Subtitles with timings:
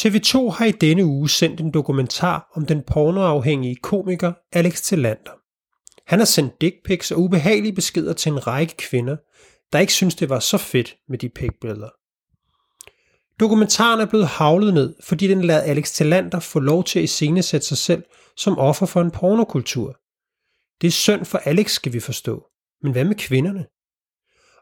[0.00, 5.32] TV2 har i denne uge sendt en dokumentar om den pornoafhængige komiker Alex Tillander.
[6.06, 9.16] Han har sendt dickpics og ubehagelige beskeder til en række kvinder,
[9.72, 11.88] der ikke synes det var så fedt med de pikbilleder.
[13.40, 17.66] Dokumentaren er blevet havlet ned, fordi den lader Alex Tillander få lov til at iscenesætte
[17.66, 18.02] sig selv
[18.36, 19.96] som offer for en pornokultur.
[20.80, 22.46] Det er synd for Alex, skal vi forstå.
[22.82, 23.66] Men hvad med kvinderne?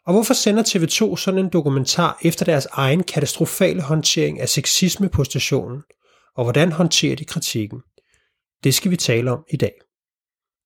[0.07, 5.25] Og hvorfor sender TV2 sådan en dokumentar efter deres egen katastrofale håndtering af sexisme på
[5.25, 5.83] stationen?
[6.37, 7.81] Og hvordan håndterer de kritikken?
[8.65, 9.73] Det skal vi tale om i dag.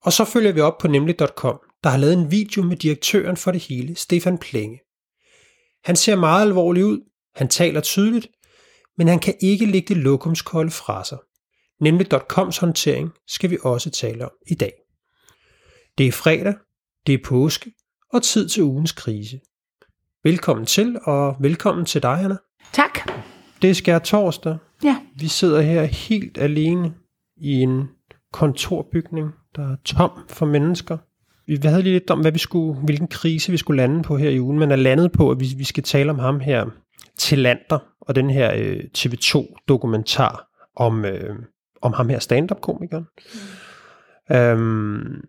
[0.02, 3.52] Og så følger vi op på nemlig.com, der har lavet en video med direktøren for
[3.52, 4.80] det hele, Stefan Plenge.
[5.84, 7.00] Han ser meget alvorlig ud,
[7.34, 8.28] han taler tydeligt,
[8.98, 11.18] men han kan ikke lægge det lokumskolde fra sig.
[11.80, 14.72] Nemlig.coms håndtering skal vi også tale om i dag.
[15.98, 16.54] Det er fredag,
[17.06, 17.72] det er påske,
[18.12, 19.40] og tid til ugens krise.
[20.24, 22.36] Velkommen til, og velkommen til dig, Anna.
[22.72, 22.98] Tak.
[23.62, 24.56] Det er skær torsdag.
[24.84, 24.96] Ja.
[25.16, 26.94] Vi sidder her helt alene
[27.36, 27.88] i en
[28.32, 30.98] kontorbygning, der er tom for mennesker.
[31.46, 34.30] Vi havde lige lidt om, hvad vi skulle, hvilken krise vi skulle lande på her
[34.30, 36.66] i ugen, men er landet på, at vi, vi skal tale om ham her,
[37.18, 41.36] Tillander, og den her øh, TV2-dokumentar om, øh,
[41.82, 43.06] om ham her stand-up-komikeren.
[44.30, 44.36] Mm.
[44.36, 45.24] Øhm,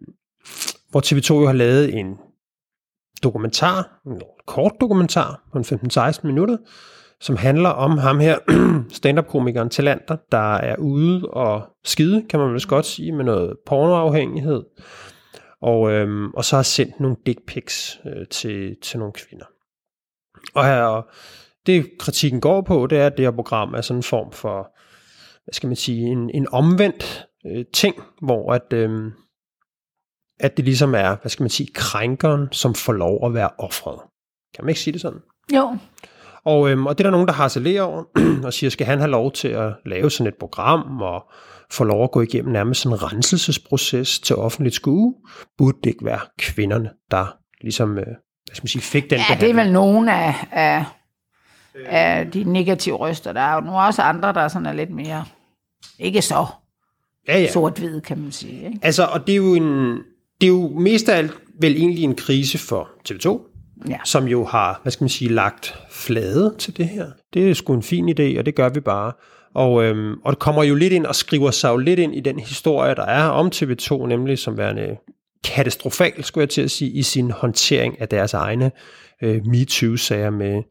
[0.89, 2.17] hvor TV2 jo har lavet en
[3.23, 6.57] dokumentar, en kort dokumentar på 15-16 minutter,
[7.21, 8.37] som handler om ham her,
[8.89, 14.63] stand-up-komikeren Talander, der er ude og skide, kan man vel godt sige, med noget pornoafhængighed,
[15.61, 19.45] og, øhm, og så har sendt nogle dick pics øh, til, til nogle kvinder.
[20.53, 21.07] Og her,
[21.65, 24.75] det kritikken går på, det er, at det her program er sådan en form for,
[25.43, 29.11] hvad skal man sige, en, en omvendt øh, ting, hvor at, øh,
[30.39, 33.99] at det ligesom er, hvad skal man sige, krænkeren, som får lov at være offret.
[34.55, 35.19] Kan man ikke sige det sådan?
[35.55, 35.77] Jo.
[36.43, 38.03] Og, øhm, og det er der nogen, der harcelerer over,
[38.45, 41.31] og siger, skal han have lov til at lave sådan et program, og
[41.71, 45.15] få lov at gå igennem nærmest sådan en renselsesproces til offentligt skue?
[45.57, 49.17] Burde det ikke være kvinderne, der ligesom, øh, hvad skal man sige, fik den Ja,
[49.17, 49.41] behandling?
[49.41, 50.85] det er vel nogen af, af,
[51.85, 53.33] af de negative røster.
[53.33, 55.25] Der er jo nogle også andre, der sådan er lidt mere,
[55.99, 56.45] ikke så
[57.27, 57.51] ja, ja.
[57.51, 58.65] sort-hvide, kan man sige.
[58.65, 58.79] Ikke?
[58.81, 59.97] Altså, og det er jo en,
[60.41, 63.45] det er jo mest af alt vel egentlig en krise for TV2,
[63.89, 63.97] Ja.
[64.05, 67.07] som jo har, hvad skal man sige, lagt flade til det her.
[67.33, 69.11] Det er sgu en fin idé, og det gør vi bare.
[69.55, 72.19] Og, øhm, og det kommer jo lidt ind og skriver sig jo lidt ind i
[72.19, 74.97] den historie, der er om TV2, nemlig som værende
[75.43, 78.71] katastrofal, skulle jeg til at sige, i sin håndtering af deres egne
[79.23, 80.63] øh, MeToo-sager med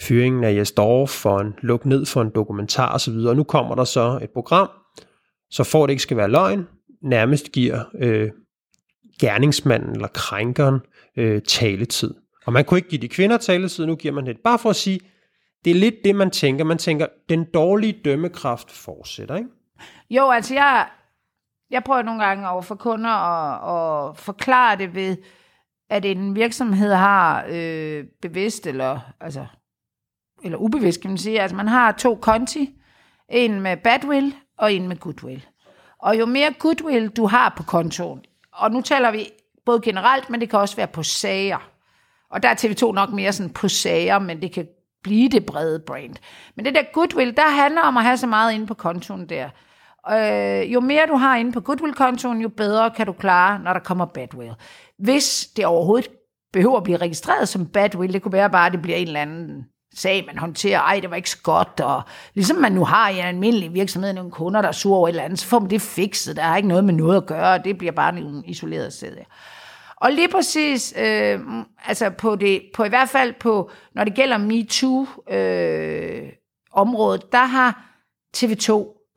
[0.00, 3.12] fyringen af Jes Dorf for en luk ned for en dokumentar osv.
[3.14, 4.68] Og nu kommer der så et program,
[5.50, 6.66] så for det ikke skal være løgn,
[7.02, 8.28] nærmest giver øh,
[9.20, 10.80] gerningsmanden eller krænkeren
[11.16, 12.14] øh, taletid.
[12.46, 14.36] Og man kunne ikke give de kvinder taletid, nu giver man det.
[14.44, 15.00] Bare for at sige,
[15.64, 16.64] det er lidt det, man tænker.
[16.64, 19.48] Man tænker, den dårlige dømmekraft fortsætter, ikke?
[20.10, 20.88] Jo, altså jeg,
[21.70, 25.16] jeg prøver nogle gange over for kunder at, at forklare det ved,
[25.90, 29.46] at en virksomhed har øh, bevidst eller, altså,
[30.44, 31.40] eller ubevidst, kan man sige.
[31.40, 32.74] Altså man har to konti.
[33.28, 35.46] En med badwill og en med goodwill.
[35.98, 38.20] Og jo mere goodwill du har på kontoen,
[38.56, 39.30] og nu taler vi
[39.66, 41.70] både generelt, men det kan også være på sager.
[42.30, 44.66] Og der er TV2 nok mere sådan på sager, men det kan
[45.02, 46.14] blive det brede brand.
[46.56, 49.48] Men det der goodwill, der handler om at have så meget inde på kontoen der.
[50.10, 53.80] Øh, jo mere du har inde på goodwill-kontoen, jo bedre kan du klare, når der
[53.80, 54.54] kommer badwill.
[54.98, 56.08] Hvis det overhovedet
[56.52, 59.20] behøver at blive registreret som badwill, det kunne være bare, at det bliver en eller
[59.20, 62.02] anden sag, man håndterer, ej, det var ikke så godt, og
[62.34, 65.12] ligesom man nu har i en almindelig virksomhed nogle kunder, der er sure over et
[65.12, 67.58] eller andet, så får man det fikset, der er ikke noget med noget at gøre,
[67.58, 69.24] det bliver bare en isoleret sæde.
[69.96, 71.40] Og lige præcis, øh,
[71.86, 77.82] altså på det, på i hvert fald på, når det gælder MeToo-området, øh, der har
[78.36, 78.72] TV2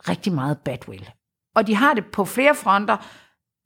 [0.10, 1.10] rigtig meget badwill.
[1.56, 2.98] Og de har det på flere fronter,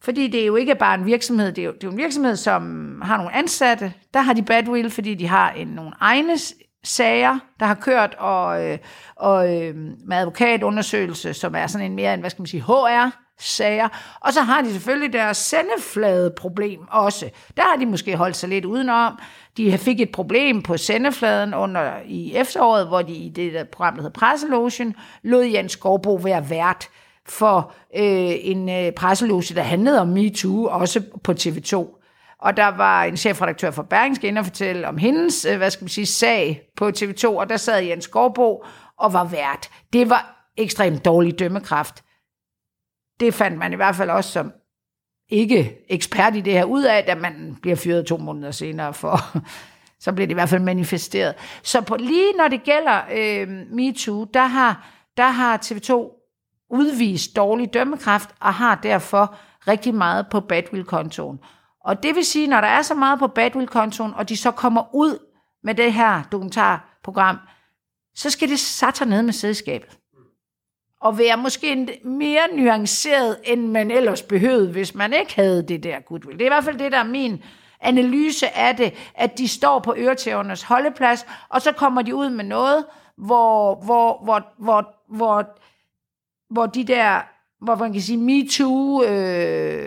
[0.04, 1.98] fordi det er jo ikke bare en virksomhed, det er jo, det er jo en
[1.98, 6.38] virksomhed, som har nogle ansatte, der har de badwill, fordi de har en, nogle egne
[6.84, 8.78] sager, der har kørt, og, øh,
[9.16, 13.10] og øh, med advokatundersøgelse, som er sådan en mere en, hvad skal man sige, HR,
[13.40, 14.18] sager.
[14.20, 17.30] Og så har de selvfølgelig deres sendeflade problem også.
[17.58, 19.20] Der har de måske holdt sig lidt udenom.
[19.58, 23.94] De fik et problem på sendefladen under i efteråret, hvor de i det der program,
[23.94, 26.90] der hedder Presselogen, lod Jens Skovbo være vært
[27.26, 32.03] for øh, en øh, presseloge, der handlede om MeToo, også på TV2.
[32.44, 35.84] Og der var en chefredaktør for Berlingske inde og fortælle om hendes, øh, hvad skal
[35.84, 38.64] man sige, sag på TV2, og der sad Jens Skovbo
[39.00, 39.70] og var vært.
[39.94, 42.04] Det var ekstremt dårlig dømmekraft
[43.20, 44.52] det fandt man i hvert fald også som
[45.30, 49.18] ikke ekspert i det her ud af, da man bliver fyret to måneder senere for,
[50.04, 51.36] så bliver det i hvert fald manifesteret.
[51.64, 54.88] Så på, lige når det gælder øh, MeToo, der har
[55.18, 55.94] der har TV2
[56.70, 59.36] udvist dårlig dømmekraft, og har derfor
[59.68, 61.40] rigtig meget på badwill-kontoen.
[61.84, 64.96] Og det vil sige, når der er så meget på badwill-kontoen, og de så kommer
[64.96, 65.20] ud
[65.64, 67.38] med det her dokumentarprogram,
[68.16, 69.98] så skal det satte ned med selskabet.
[71.02, 76.00] Og være måske mere nuanceret, end man ellers behøvede, hvis man ikke havde det der
[76.00, 76.40] goodwill.
[76.40, 77.44] Det er i hvert fald det, der er min
[77.82, 82.46] analyse af det, at de står på øretævernes holdeplads, og så kommer de ud med
[82.46, 82.86] noget,
[83.18, 85.46] hvor, hvor, hvor, hvor, hvor,
[86.50, 87.22] hvor de der,
[87.62, 89.83] hvor man kan sige, MeToo øh,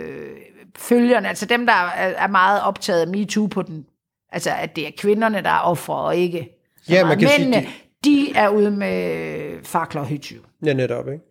[0.89, 3.85] følgerne, altså dem, der er meget optaget af MeToo på den,
[4.31, 6.53] altså at det er kvinderne, der er ofre, og ikke
[6.89, 7.73] Ja, man kan mændene, sige,
[8.03, 10.45] de er ude med fakler og hytyv.
[10.65, 11.23] Ja, netop, ikke?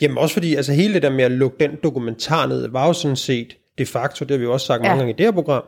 [0.00, 2.92] Jamen også fordi, altså hele det der med at lukke den dokumentar ned, var jo
[2.92, 4.82] sådan set de facto, det har vi jo også sagt.
[4.82, 4.88] Ja.
[4.88, 5.62] mange gange i det her program,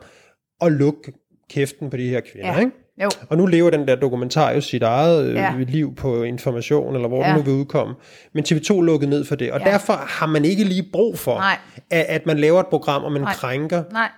[0.61, 1.13] at lukke
[1.49, 2.59] kæften på de her kvinder, Ja.
[2.59, 2.71] ikke?
[3.03, 3.09] Jo.
[3.29, 5.41] Og nu lever den der dokumentar jo sit eget Ja.
[5.41, 5.53] ja.
[5.57, 7.27] liv på information, eller hvor ja.
[7.27, 7.95] Den nu vil udkomme.
[8.33, 9.65] Men TV2 lukkede ned for det, og ja.
[9.71, 11.57] Derfor har man ikke lige brug for, Nej.
[11.91, 13.33] at, at man laver et program, og man Nej.
[13.33, 13.83] krænker.
[13.91, 14.09] Nej.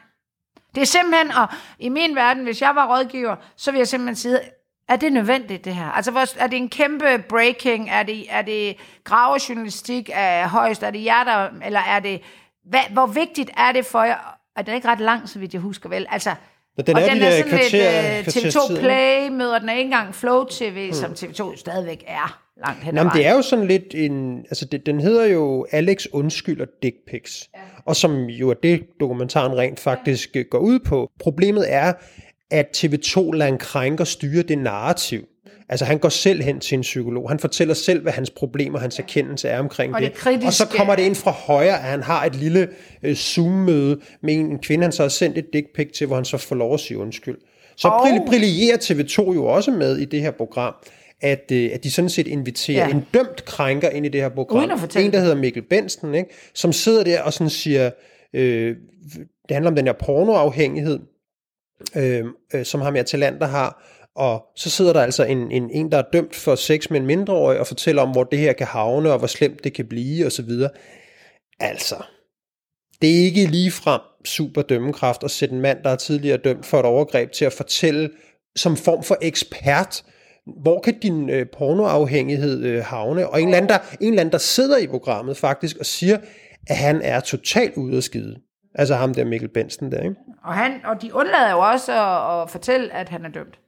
[0.76, 1.48] Det er simpelthen, og
[1.80, 4.40] i min verden, hvis jeg var rådgiver, så ville jeg simpelthen sige,
[4.90, 5.86] er det nødvendigt det her?
[5.92, 7.90] Altså, er det en kæmpe breaking?
[7.90, 10.84] Er det, er det gravejournalistik af højst?
[10.84, 12.22] Er det jer, der, eller er det...
[12.66, 14.38] Hvad, hvor vigtigt er det for jer?
[14.56, 16.06] Er den ikke ret lang, så vidt jeg husker vel?
[16.10, 16.36] Altså,
[16.78, 19.30] Nå, den og er den de er sådan kvarter- lidt uh, kvarters TV2 tid, Play,
[19.30, 20.94] møder den er ikke engang Flow TV, hmm.
[20.94, 24.40] som TV2 stadigvæk er langt hen Nå, men det er jo sådan lidt en...
[24.40, 27.50] Altså, det, den hedder jo Alex undskylder dick pics.
[27.56, 27.60] Ja.
[27.86, 30.42] Og som jo er det, dokumentaren rent faktisk ja.
[30.42, 31.12] går ud på.
[31.20, 31.94] Problemet er,
[32.52, 35.28] at TV2 lader en krænker styre det narrativ.
[35.72, 37.30] Altså han går selv hen til en psykolog.
[37.30, 40.12] Han fortæller selv, hvad hans problemer, hans erkendelse er omkring Og det.
[40.12, 42.70] det kritiske- Og så kommer det ind fra højre, at han har et lille
[43.04, 46.26] øh, Zoom-møde med en kvinde, han så har sendt et dick pic til, hvor han
[46.26, 47.38] så får lov at sige undskyld.
[47.78, 50.74] Så brill- brillerer TV2 jo også med i det her program,
[51.22, 52.94] at, øh, at de sådan set inviterer ja.
[52.94, 54.60] En dømt krænker ind i det her program.
[54.60, 56.30] Uden at en, der hedder Mikkel Bensten, ikke?
[56.54, 57.92] som sidder der og sådan siger,
[58.34, 58.76] øh,
[59.50, 61.00] det handler om den her pornoafhængighed,
[61.96, 62.24] øh,
[62.54, 63.84] øh, som ham her Talander har,
[64.16, 67.06] og så sidder der altså en, en, en, der er dømt for sex med en
[67.06, 70.26] mindreårig, og fortæller om, hvor det her kan havne, og hvor slemt det kan blive,
[70.26, 70.70] og så videre.
[71.60, 71.96] Altså,
[73.02, 76.80] det er ikke ligefrem super dømmekraft at sætte en mand, der er tidligere dømt for
[76.80, 78.10] et overgreb, til at fortælle
[78.56, 80.04] som form for ekspert,
[80.62, 83.30] hvor kan din øh, pornoafhængighed øh, havne?
[83.30, 86.18] Og en eller, anden, der, en eller anden, der sidder i programmet faktisk og siger,
[86.68, 88.36] at han er totalt ude at skide.
[88.76, 90.16] Altså ham der Mikkel Bensen der, ikke?
[90.44, 93.60] Og, han, og de undlader jo også at, at fortælle, at han er dømt.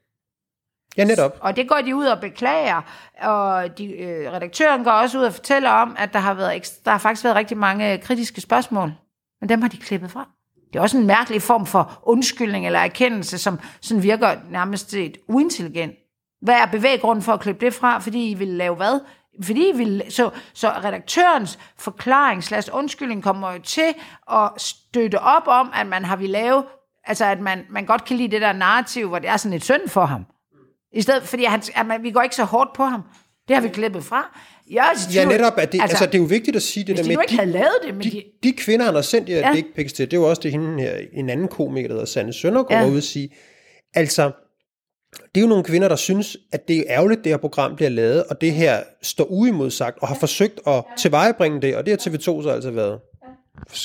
[0.98, 1.38] Ja, netop.
[1.42, 2.82] Og det går de ud og beklager,
[3.22, 6.82] og de, øh, redaktøren går også ud og fortæller om, at der har, været, eks-
[6.86, 8.94] der har faktisk været rigtig mange øh, kritiske spørgsmål,
[9.42, 10.28] men dem har de klippet fra.
[10.74, 15.18] Det er også en mærkelig form for undskyldning eller erkendelse, som sådan virker nærmest et
[15.28, 15.94] uintelligent.
[16.42, 18.00] Hvad er bevæggrunden for at klippe det fra?
[18.00, 19.00] Fordi I vil lave hvad?
[19.44, 23.94] Fordi I vil, så, så redaktørens forklaring slash undskyldning kommer jo til
[24.32, 26.64] at støtte op om, at man har vi lave,
[27.06, 29.64] altså at man, man godt kan lide det der narrativ, hvor det er sådan et
[29.64, 30.26] synd for ham.
[30.94, 33.02] I stedet, fordi han, at man, vi går ikke så hårdt på ham.
[33.48, 34.40] Det har vi klippet fra.
[34.72, 35.54] Jeg er Ja, netop.
[35.58, 37.16] At det, altså, altså, det er jo vigtigt at sige det hvis der de med,
[37.16, 39.40] nu ikke havde lavet det, men de, de, de kvinder, han har sendt de her
[39.40, 39.54] Ja.
[39.56, 42.06] dick pics til, det er jo også det, hende her, en anden komiker, der hedder
[42.06, 42.90] Sanne Søndergaard, ja.
[42.90, 43.30] ude at sige.
[43.94, 44.32] Altså,
[45.14, 47.90] det er jo nogle kvinder, der synes, at det er ærgerligt, det her program bliver
[47.90, 52.12] lavet, og det her står uimodsagt, og har forsøgt at tilvejebringe det, og det har
[52.12, 53.00] TV2 så altså været.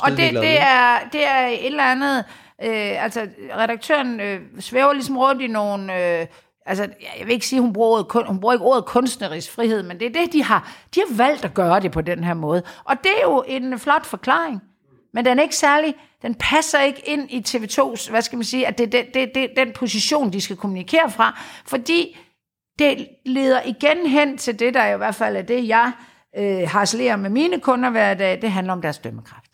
[0.03, 2.25] Og det, det, er, det er et eller andet...
[2.65, 6.21] Øh, altså, redaktøren øh, svæver ligesom rundt i nogle...
[6.21, 6.27] Øh,
[6.69, 10.01] altså, jeg vil ikke sige, hun bruger, ordet, hun bruger ikke ordet kunstnerisk frihed, men
[10.01, 10.73] det er det, de har.
[10.95, 12.63] De har valgt at gøre det på den her måde.
[12.85, 14.63] Og det er jo en flot forklaring.
[15.13, 15.95] Men den er ikke særlig...
[16.23, 19.31] Den passer ikke ind i TV2's, hvad skal man sige, at det er det, det,
[19.35, 21.41] det, den position, de skal kommunikere fra.
[21.67, 22.19] Fordi
[22.79, 25.93] det leder igen hen til det, der i hvert fald er det, jeg
[26.39, 28.43] øh, harcelerer med mine kunder hver dag.
[28.43, 29.51] Det handler om deres dømmekraft.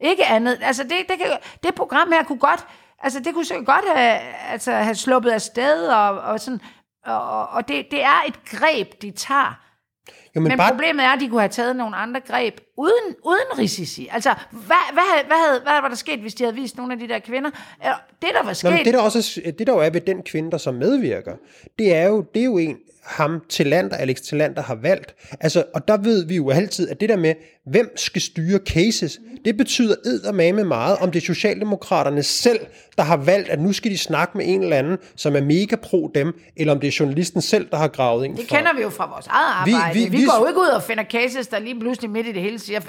[0.00, 0.58] Ikke andet.
[0.62, 1.26] Altså, det, det, kan,
[1.62, 2.66] det program her kunne godt,
[3.02, 4.18] altså, det kunne så godt have,
[4.50, 6.60] altså, have sluppet af sted, og, og sådan,
[7.04, 9.60] og, og det, det er et greb, de tager.
[10.08, 13.14] jo, Men, men bare, problemet er, at de kunne have taget nogle andre greb, uden,
[13.24, 14.08] uden risici.
[14.12, 14.60] Altså, hvad,
[14.92, 17.18] hvad, hvad, havde, hvad var der sket, hvis de havde vist nogle af de der
[17.18, 17.50] kvinder?
[17.50, 18.70] Det, der var Nå, sket...
[18.72, 21.32] men det, der også er, det der jo er ved den kvinde, der så medvirker,
[21.78, 25.14] det er jo, det er jo en, ham Tillander, Alex Tillander har valgt.
[25.40, 27.34] Altså, og der ved vi jo altid, at det der med,
[27.66, 32.58] hvem skal styre cases, det betyder eddermame meget, om det er Socialdemokraterne selv,
[32.96, 35.76] der har valgt, at nu skal de snakke med en eller anden, som er mega
[35.76, 38.56] pro dem, eller om det er journalisten selv, der har gravet en Det fra.
[38.56, 39.94] kender vi jo fra vores eget arbejde.
[39.94, 42.10] Vi, vi- vi, vi- vi går jo ikke ud og finder cases, der lige pludselig
[42.10, 42.80] midt i det hele siger,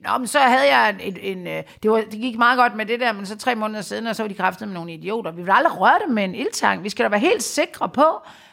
[0.00, 2.74] Nå, men så havde jeg en, en, en øh, det, var, det gik meget godt
[2.76, 4.92] med det der, men så tre måneder siden, og så var de kræftet med nogle
[4.92, 5.30] idioter.
[5.30, 6.84] Vi vil aldrig røre dem med en ildtang.
[6.84, 8.06] Vi skal da være helt sikre på,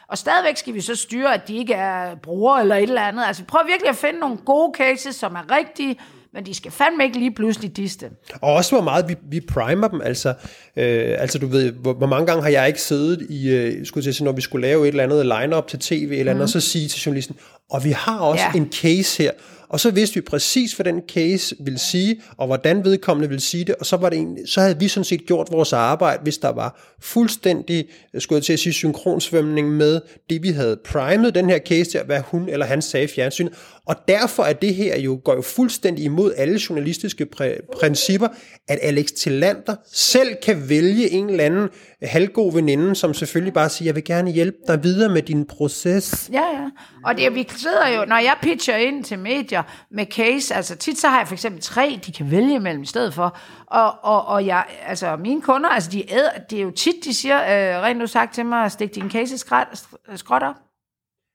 [0.08, 3.24] Og stadigvæk skal vi så styre, at de ikke er brugere eller et eller andet.
[3.26, 5.98] Altså prøv virkelig at finde nogle gode cases, som er rigtige,
[6.34, 8.10] men de skal fandme ikke lige pludselig diste.
[8.40, 10.28] Og også hvor meget vi, vi primer dem, altså,
[10.76, 14.06] øh, altså du ved, hvor, hvor mange gange har jeg ikke siddet i, øh, skulle
[14.06, 16.42] jeg sige, når vi skulle lave et eller andet line-up til tv, eller andet, mm.
[16.42, 17.36] og så sige til journalisten,
[17.70, 18.58] og vi har også ja.
[18.58, 19.30] en case her,
[19.72, 23.64] og så vidste vi præcis, hvad den case ville sige, og hvordan vedkommende ville sige
[23.64, 26.38] det, og så, var det egentlig, så havde vi sådan set gjort vores arbejde, hvis
[26.38, 30.00] der var fuldstændig, øh, skulle jeg til at sige, synkronsvømning med
[30.30, 33.52] det, vi havde primet den her case til, hvad hun eller han sagde i fjernsynet,
[33.86, 38.28] og derfor er det her jo, går jo fuldstændig imod alle journalistiske præ- principper,
[38.68, 41.68] at Alex Tillander selv kan vælge en eller anden
[42.02, 46.30] halvgod veninde, som selvfølgelig bare siger, jeg vil gerne hjælpe dig videre med din proces.
[46.32, 46.70] Ja, ja.
[47.04, 50.98] Og det, vi sidder jo, når jeg pitcher ind til medier med case, altså tit
[50.98, 54.26] så har jeg for eksempel tre, de kan vælge mellem i stedet for, og, og,
[54.26, 57.82] og jeg, altså mine kunder, altså de, æder, det er jo tit, de siger, øh,
[57.82, 60.71] rent nu sagt til mig, stik din case skråt op.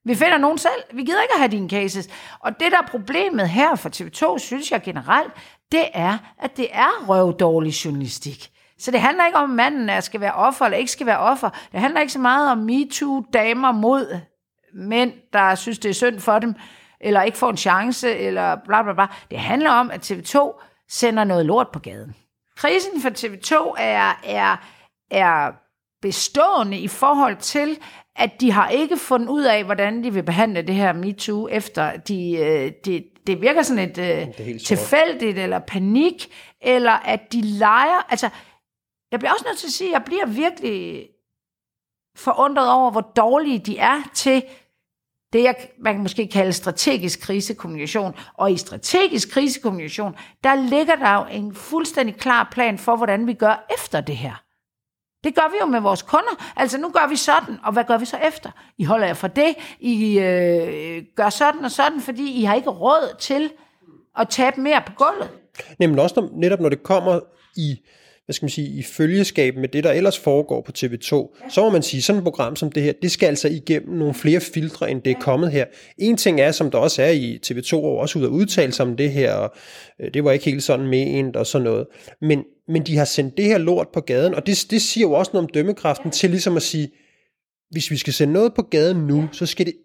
[0.08, 0.84] Vi finder nogen selv.
[0.94, 2.08] Vi gider ikke at have dine cases.
[2.40, 5.34] Og det, der er problemet her for TV2, synes jeg generelt,
[5.72, 8.52] det er, at det er røvdårlig journalistik.
[8.80, 11.18] Så det handler ikke om, at manden er, skal være offer eller ikke skal være
[11.18, 11.50] offer.
[11.72, 14.20] Det handler ikke så meget om MeToo-damer mod
[14.74, 16.56] mænd, der synes, det er synd for dem,
[17.02, 19.08] eller ikke får en chance, eller bla bla bla.
[19.32, 22.16] Det handler om, at TV2 sender noget lort på gaden.
[22.58, 24.56] Krisen for TV2 er, er,
[25.12, 25.52] er
[26.02, 27.80] bestående i forhold til,
[28.16, 31.98] at de har ikke fundet ud af, hvordan de vil behandle det her MeToo, efter
[31.98, 36.28] de, øh, de, det virker sådan et øh, tilfældigt eller panik,
[36.62, 38.12] eller at de leger.
[38.12, 38.30] Altså,
[39.12, 41.08] jeg bliver også nødt til at sige, at jeg bliver virkelig
[42.18, 44.44] forundret over, hvor dårlige de er til
[45.34, 48.16] det, jeg, man kan måske kalde strategisk krisekommunikation.
[48.34, 53.34] Og i strategisk krisekommunikation, der ligger der jo en fuldstændig klar plan for, hvordan vi
[53.34, 54.44] gør efter det her.
[55.28, 56.54] Det gør vi jo med vores kunder.
[56.56, 58.50] Altså, nu gør vi sådan, og hvad gør vi så efter?
[58.78, 62.70] I holder jer for det, I øh, gør sådan og sådan, fordi I har ikke
[62.70, 63.52] råd til
[64.18, 65.30] at tabe mere på gulvet.
[65.80, 67.20] Nemlig også når, netop når det kommer
[67.56, 67.80] i
[68.28, 71.50] hvad skal man sige, i følgeskab med det, der ellers foregår på TV2, ja.
[71.50, 74.14] så må man sige, sådan et program som det her, det skal altså igennem nogle
[74.14, 75.66] flere filtre, end det er kommet her.
[75.98, 78.98] En ting er, som der også er i TV2, og også ud af udtalelser om
[78.98, 79.56] det her, og
[80.02, 81.86] øh, det var ikke helt sådan ment og sådan noget.
[82.22, 85.14] Men, men de har sendt det her lort på gaden, og det, det siger jo
[85.14, 86.90] også noget om dømmekraften til ligesom at sige,
[87.72, 89.28] hvis vi skal sende noget på gaden nu, ja.
[89.32, 89.76] så skal det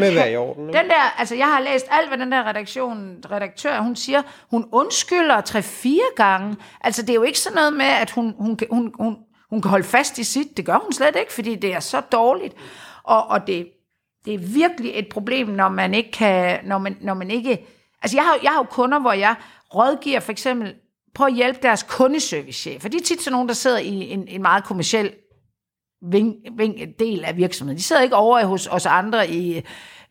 [0.00, 0.68] med være i orden.
[0.68, 0.78] Ikke?
[0.78, 4.68] Den der, altså jeg har læst alt, hvad den der redaktion, redaktør, hun siger, hun
[4.72, 6.56] undskylder tre-fire gange.
[6.80, 9.16] Altså det er jo ikke sådan noget med, at hun, hun, hun, hun,
[9.50, 10.56] hun kan holde fast i sit.
[10.56, 12.54] Det gør hun slet ikke, fordi det er så dårligt.
[13.02, 13.68] Og, og det,
[14.24, 17.66] det er virkelig et problem, når man ikke kan, når man, når man ikke...
[18.02, 19.34] Altså jeg har, jeg har jo kunder, hvor jeg
[19.74, 20.74] rådgiver for eksempel,
[21.14, 24.28] på at hjælpe deres kundeservice For de er tit sådan nogen, der sidder i en,
[24.28, 25.10] en meget kommersiel
[26.02, 27.78] ving, ving, del af virksomheden.
[27.78, 29.62] De sidder ikke over hos os andre i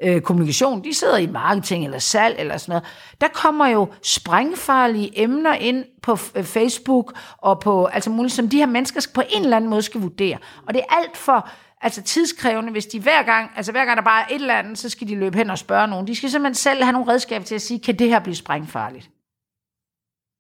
[0.04, 2.84] øh, kommunikation, de sidder i marketing eller salg eller sådan noget.
[3.22, 8.58] Der kommer jo sprængfarlige emner ind på øh, Facebook og på altså muligt, som de
[8.58, 10.38] her mennesker på en eller anden måde skal vurdere.
[10.68, 11.50] Og det er alt for
[11.82, 14.78] altså tidskrævende, hvis de hver gang, altså hver gang der bare er et eller andet,
[14.78, 16.08] så skal de løbe hen og spørge nogen.
[16.08, 19.10] De skal simpelthen selv have nogle redskaber til at sige, kan det her blive sprængfarligt?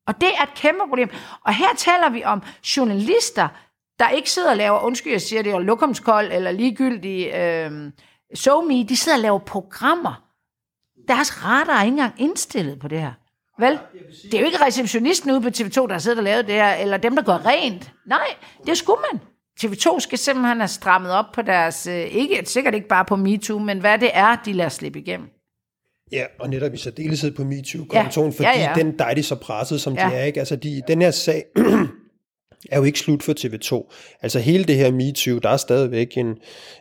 [0.07, 1.09] Og det er et kæmpe problem.
[1.45, 2.43] Og her taler vi om
[2.77, 3.47] journalister,
[3.99, 7.91] der ikke sidder og laver, undskyld, jeg siger det, er lokumskold eller ligegyldig øh,
[8.35, 10.23] SoMe, de sidder og laver programmer.
[11.07, 13.11] Deres radar er ikke engang indstillet på det her.
[13.59, 13.79] Vel?
[14.23, 16.73] Det er jo ikke receptionisten ude på TV2, der har siddet og lavet det her,
[16.73, 17.91] eller dem, der går rent.
[18.07, 18.27] Nej,
[18.67, 19.21] det skulle man.
[19.59, 23.59] TV2 skal simpelthen have strammet op på deres, øh, ikke, sikkert ikke bare på MeToo,
[23.59, 25.27] men hvad det er, de lader slippe igennem.
[26.11, 28.73] Ja, og netop i særdeleshed på MeToo-kontoen, ja, fordi ja, ja.
[28.75, 30.09] den der er de så presset, som ja.
[30.09, 30.23] de er.
[30.23, 30.39] Ikke?
[30.39, 31.43] Altså, de, den her sag,
[32.71, 33.93] er jo ikke slut for TV2.
[34.21, 36.37] Altså hele det her MeToo, der er stadigvæk en,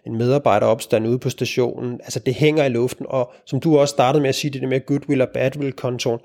[0.07, 2.01] en medarbejderopstand ude på stationen.
[2.03, 4.69] Altså det hænger i luften, og som du også startede med at sige, det der
[4.69, 6.21] med goodwill og badwill-kontoren,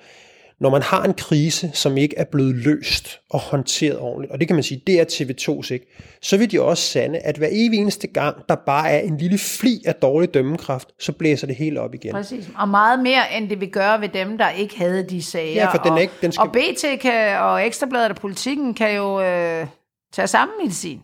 [0.59, 4.47] når man har en krise, som ikke er blevet løst og håndteret ordentligt, og det
[4.47, 5.85] kan man sige, det er TV2's ikke,
[6.21, 9.37] så vil de også sande, at hver evig eneste gang, der bare er en lille
[9.37, 12.11] fli af dårlig dømmekraft, så blæser det helt op igen.
[12.11, 15.53] Præcis, og meget mere, end det vil gøre ved dem, der ikke havde de sager.
[15.53, 16.47] Ja, for den og, ikke, den skal...
[16.47, 19.67] og BT kan, og Ekstrabladet og Politikken kan jo øh,
[20.13, 21.01] tage samme medicin.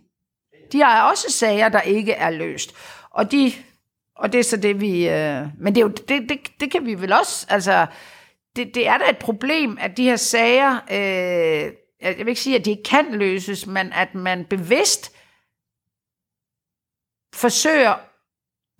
[0.71, 2.71] De har også sager, der ikke er løst.
[3.11, 3.51] Og, de,
[4.15, 5.09] og det er så det, vi...
[5.09, 7.45] Øh, men det, er jo, det, det, det kan vi vel også...
[7.49, 7.85] Altså,
[8.55, 12.55] det, det er da et problem, at de her sager, øh, jeg vil ikke sige,
[12.55, 15.15] at de ikke kan løses, men at man bevidst
[17.35, 17.95] forsøger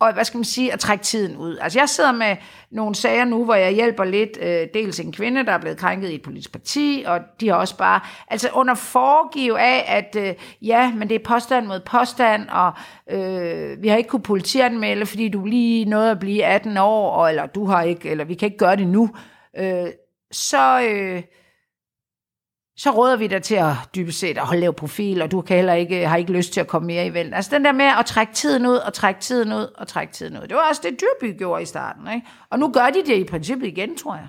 [0.03, 1.57] og hvad skal man sige, at trække tiden ud.
[1.57, 2.35] Altså jeg sidder med
[2.71, 6.09] nogle sager nu, hvor jeg hjælper lidt, øh, dels en kvinde, der er blevet krænket
[6.09, 10.33] i et politisk parti, og de har også bare, altså under foregive af, at øh,
[10.61, 12.73] ja, men det er påstand mod påstand, og
[13.11, 17.29] øh, vi har ikke kunnet politianmelde, fordi du lige nåede at blive 18 år, og,
[17.29, 19.87] eller du har ikke, eller vi kan ikke gøre det nu, øh, øh,
[20.31, 20.81] så...
[20.81, 21.23] Øh,
[22.77, 25.55] så råder vi dig til at dybest set at holde lav profil, og du kan
[25.55, 27.33] heller ikke, har ikke lyst til at komme mere i vælden.
[27.33, 30.37] Altså den der med at trække tiden ud, og trække tiden ud, og trække tiden
[30.37, 30.41] ud.
[30.41, 32.07] Det var også det, Dyrby gjorde i starten.
[32.15, 32.27] Ikke?
[32.49, 34.27] Og nu gør de det i princippet igen, tror jeg.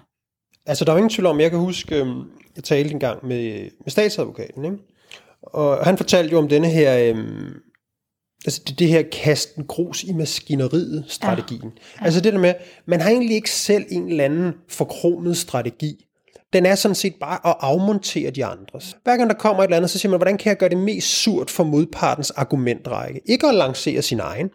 [0.67, 3.27] Altså, der er jo ingen tvivl om, jeg kan huske, øhm, jeg talte en gang
[3.27, 4.79] med, med statsadvokaten, ikke?
[5.43, 7.55] og han fortalte jo om denne her, Øh
[8.45, 11.73] altså det, det her kasten grus i maskineriet strategien.
[11.75, 12.01] Ja.
[12.01, 12.05] Ja.
[12.05, 12.55] Altså det der med,
[12.87, 16.05] man har egentlig ikke selv en eller anden forkromet strategi
[16.55, 18.97] den er sådan set bare at afmontere de andres.
[19.05, 20.79] Hver gang der kommer et eller andet, så siger man, hvordan kan jeg gøre det
[20.79, 23.21] mest surt for modpartens argumentrække?
[23.27, 24.51] Ikke at lancere sin egen.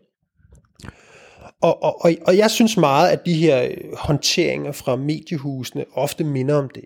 [1.61, 6.23] Og, og, og, og jeg synes meget, at de her øh, håndteringer fra mediehusene ofte
[6.23, 6.83] minder om det.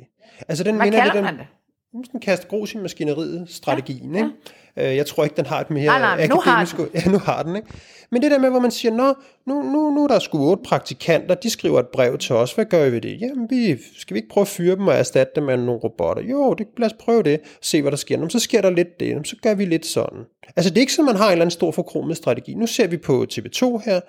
[0.48, 2.12] Altså den Hvad minder kalder det, den, man det?
[2.12, 4.16] Den kaster grus i maskineriet, strategien.
[4.16, 4.18] Ja.
[4.18, 4.30] Ikke?
[4.75, 6.89] Jeg tror ikke, den har et mere nej, nej, nu har den.
[7.06, 7.56] Ja, nu har den.
[7.56, 7.68] Ikke?
[8.12, 9.13] Men det der med, hvor man siger, Nå,
[9.46, 12.65] nu, nu, nu er der sgu otte praktikanter, de skriver et brev til os, hvad
[12.65, 13.22] gør vi ved det?
[13.22, 16.24] Jamen, vi, skal vi ikke prøve at fyre dem og erstatte dem med nogle robotter?
[16.24, 18.18] Jo, det, lad os prøve det, se hvad der sker.
[18.18, 20.20] Nå, så sker der lidt det, så gør vi lidt sådan.
[20.56, 22.53] Altså, det er ikke sådan, man har en eller anden stor forkromet strategi.
[22.53, 24.00] Nu ser vi på TV2 her,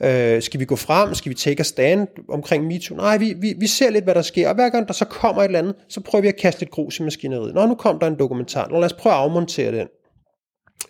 [0.00, 1.14] Øh, skal vi gå frem?
[1.14, 2.96] Skal vi take a stand omkring MeToo?
[2.96, 4.48] Nej, vi, vi, vi ser lidt, hvad der sker.
[4.48, 6.70] Og hver gang der så kommer et eller andet, så prøver vi at kaste lidt
[6.70, 7.54] grus i maskineriet.
[7.54, 8.68] Nå, nu kom der en dokumentar.
[8.68, 9.88] Nå, lad os prøve at afmontere den.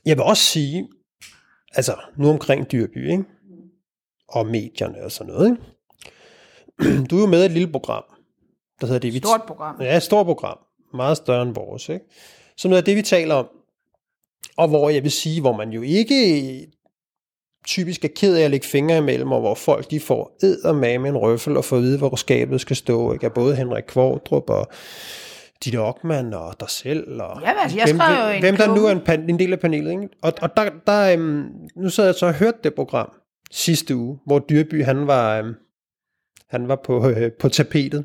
[0.07, 0.89] Jeg vil også sige,
[1.75, 3.25] altså nu omkring Dyrby, ikke?
[4.29, 5.51] og medierne og sådan noget.
[5.51, 5.63] Ikke?
[7.11, 8.05] Du er jo med i et lille program,
[8.81, 9.19] der hedder det, vi...
[9.19, 9.81] Stort program.
[9.81, 10.59] Ja, et stort program.
[10.95, 11.89] Meget større end vores.
[11.89, 12.05] Ikke?
[12.65, 13.49] Noget af det, vi taler om,
[14.57, 16.67] og hvor jeg vil sige, hvor man jo ikke
[17.67, 21.11] typisk er ked af at lægge fingre imellem, og hvor folk de får eddermame med
[21.11, 23.13] en røffel og får at vide, hvor skabet skal stå.
[23.13, 23.31] Ikke?
[23.31, 24.69] Både Henrik Kvartrup og
[25.65, 27.21] Ditte Ockmann og dig selv.
[27.21, 29.53] Og ja, altså, jeg hvem, skrev en Hvem der nu er en, pan, en del
[29.53, 29.91] af panelet.
[29.91, 30.09] Ikke?
[30.23, 33.11] Og, og der, der øhm, nu sad jeg så og hørte det program
[33.51, 35.55] sidste uge, hvor Dyrby han var, øhm,
[36.49, 38.05] han var på, øh, på tapetet.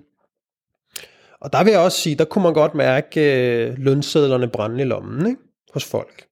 [1.42, 4.86] Og der vil jeg også sige, der kunne man godt mærke øh, lønsedlerne brænde i
[4.86, 5.42] lommen ikke?
[5.74, 6.28] hos folk.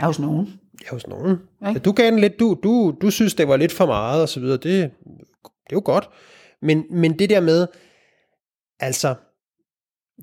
[0.00, 0.60] Ja, hos nogen.
[0.80, 1.36] Ja, hos nogen.
[1.62, 4.28] Ja, du gav den lidt, du, du, du synes, det var lidt for meget og
[4.28, 4.56] så videre.
[4.56, 6.08] Det, det er jo godt.
[6.62, 7.66] Men, men det der med,
[8.80, 9.14] altså,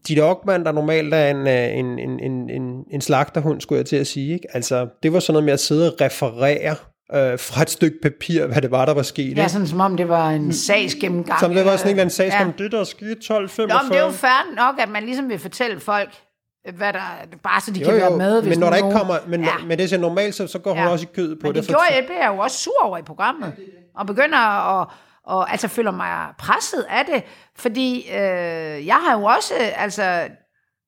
[0.08, 3.86] dit Ockmann, der normalt er en, øh, en, en, en, en, en slagterhund, skulle jeg
[3.86, 4.34] til at sige.
[4.34, 4.56] Ikke?
[4.56, 6.76] Altså, det var sådan noget med at sidde og referere
[7.14, 9.38] øh, fra et stykke papir, hvad det var, der var sket.
[9.38, 11.40] Ja, sådan som om det var en sagsgennemgang.
[11.40, 12.46] Som det var sådan en eller anden sags, ja.
[12.46, 13.68] om det der skete 12, 45.
[13.68, 16.10] Nå, men det er jo fair nok, at man ligesom vil fortælle folk,
[16.78, 17.02] hvad der,
[17.44, 18.42] bare så de jo, kan jo, være med.
[18.42, 19.58] Hvis men når der ikke kommer, men, ja.
[19.68, 20.90] men det er normalt, så, så går hun ja.
[20.90, 21.56] også i kødet på men det.
[21.56, 23.54] Men det gjorde Ebbe er jo også sur over i programmet,
[23.96, 24.88] og begynder at
[25.30, 27.24] og altså føler mig presset af det,
[27.56, 30.28] fordi øh, jeg har jo også, altså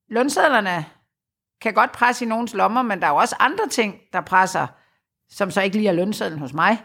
[0.09, 0.85] lønsedlerne
[1.61, 4.67] kan godt presse i nogens lommer, men der er jo også andre ting, der presser,
[5.29, 6.83] som så ikke lige er lønsedlen hos mig.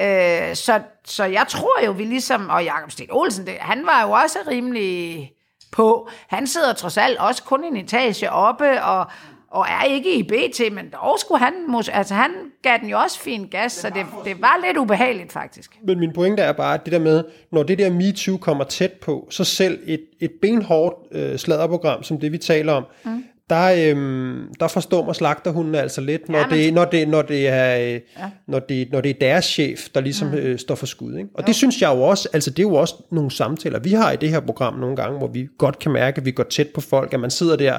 [0.00, 4.02] Øh, så, så jeg tror jo, vi ligesom, og Jakob Sten Olsen, det, han var
[4.02, 5.30] jo også rimelig
[5.70, 6.08] på.
[6.28, 9.06] Han sidder trods alt også kun en etage oppe, og,
[9.50, 11.52] og er ikke i BT, men dog skulle han,
[11.92, 12.30] altså han
[12.62, 15.78] gav den jo også fin gas, så det, det var lidt ubehageligt faktisk.
[15.82, 18.92] Men min pointe er bare, at det der med, når det der MeToo kommer tæt
[18.92, 23.24] på, så selv et, et benhårdt øh, sladderprogram, som det vi taler om, mm.
[23.50, 27.78] Der, øhm, der forstår slagterhunden altså lidt, når, ja, det, når, det, når, det er,
[27.78, 28.00] øh, ja.
[28.46, 30.34] når, det, når det er deres chef, der ligesom mm.
[30.34, 31.16] øh, står for skud.
[31.16, 31.28] Ikke?
[31.34, 31.46] Og jo.
[31.46, 34.16] det synes jeg jo også, altså det er jo også nogle samtaler, vi har i
[34.16, 36.80] det her program nogle gange, hvor vi godt kan mærke, at vi går tæt på
[36.80, 37.78] folk, at man sidder der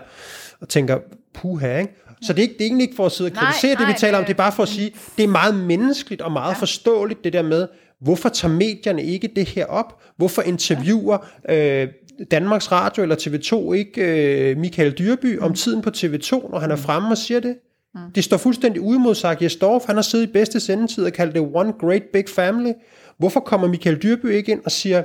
[0.62, 0.98] og tænker,
[1.34, 1.94] puha, ikke?
[2.22, 3.94] Så det er, ikke, det er egentlig ikke for at sidde og kritisere nej, det,
[3.94, 6.54] vi taler om, det er bare for at sige, det er meget menneskeligt og meget
[6.54, 6.60] ja.
[6.60, 7.68] forståeligt, det der med,
[8.02, 10.02] hvorfor tager medierne ikke det her op?
[10.18, 11.18] Hvorfor interviewer
[11.50, 11.88] øh,
[12.32, 15.44] Danmarks Radio eller TV2 ikke øh, Michael Dyrby mm.
[15.44, 16.82] om tiden på TV2, når han er mm.
[16.82, 17.56] fremme og siger det?
[17.96, 18.02] Mm.
[18.16, 19.58] Det står fuldstændig uimodsagt.
[19.62, 22.72] Dorf, han har siddet i bedste sendetid og kaldt det One Great Big Family.
[23.18, 25.04] Hvorfor kommer Michael Dyrby ikke ind og siger,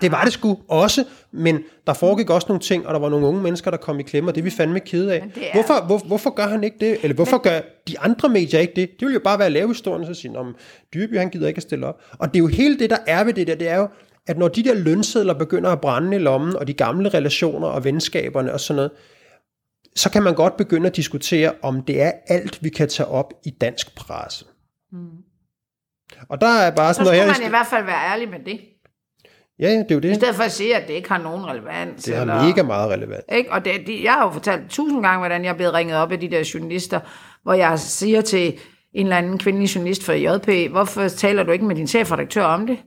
[0.00, 3.26] det var det sgu også, men der foregik også nogle ting, og der var nogle
[3.26, 5.18] unge mennesker, der kom i klemme, og det er vi fandme kede af.
[5.18, 5.52] Er...
[5.52, 6.98] Hvorfor, hvor, hvorfor gør han ikke det?
[7.02, 7.42] Eller hvorfor men...
[7.42, 8.90] gør de andre medier ikke det?
[9.00, 10.56] Det vil jo bare være at lave historien, så sige, om
[10.94, 12.02] Dyrby, han gider ikke at stille op.
[12.18, 13.88] Og det er jo hele det, der er ved det der, det er jo,
[14.26, 17.84] at når de der lønsedler begynder at brænde i lommen, og de gamle relationer og
[17.84, 18.90] venskaberne og sådan noget,
[19.96, 23.32] så kan man godt begynde at diskutere, om det er alt, vi kan tage op
[23.44, 24.44] i dansk presse.
[24.92, 25.08] Mm.
[26.28, 27.40] Og der er bare sådan så noget her...
[27.40, 28.60] man i hvert fald være ærlig med det.
[29.58, 30.10] Ja, ja, det er jo det.
[30.10, 32.04] I stedet for at sige, at det ikke har nogen relevans.
[32.04, 33.24] Det har eller, mega meget relevans.
[33.32, 33.52] Ikke?
[33.52, 36.12] Og det, de, jeg har jo fortalt tusind gange, hvordan jeg er blevet ringet op
[36.12, 37.00] af de der journalister,
[37.42, 38.58] hvor jeg siger til
[38.94, 42.66] en eller anden kvindelig journalist for JP, hvorfor taler du ikke med din chefredaktør om
[42.66, 42.78] det?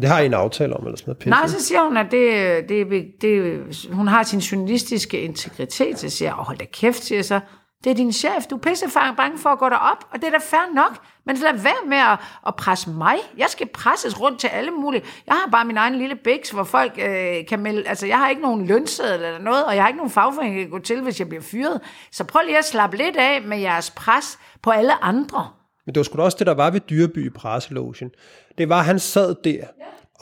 [0.00, 1.30] Det har I en aftale om, eller sådan noget pisse.
[1.30, 5.98] Nej, så siger hun, at det, det, det, hun har sin journalistiske integritet.
[5.98, 7.40] Så siger jeg, oh, hold da kæft, siger så.
[7.84, 8.46] Det er din chef.
[8.50, 10.98] Du er pissefang bange for at gå derop, og det er da fair nok.
[11.26, 13.16] Men lad være med at, at presse mig.
[13.38, 15.02] Jeg skal presses rundt til alle mulige.
[15.26, 17.88] Jeg har bare min egen lille biks, hvor folk øh, kan melde...
[17.88, 20.64] Altså, jeg har ikke nogen lønseddel eller noget, og jeg har ikke nogen fagforening, jeg
[20.64, 21.80] kan gå til, hvis jeg bliver fyret.
[22.12, 25.48] Så prøv lige at slappe lidt af med jeres pres på alle andre.
[25.86, 28.10] Men det var sgu da også det, der var ved Dyreby i presselogen.
[28.58, 29.64] Det var, at han sad der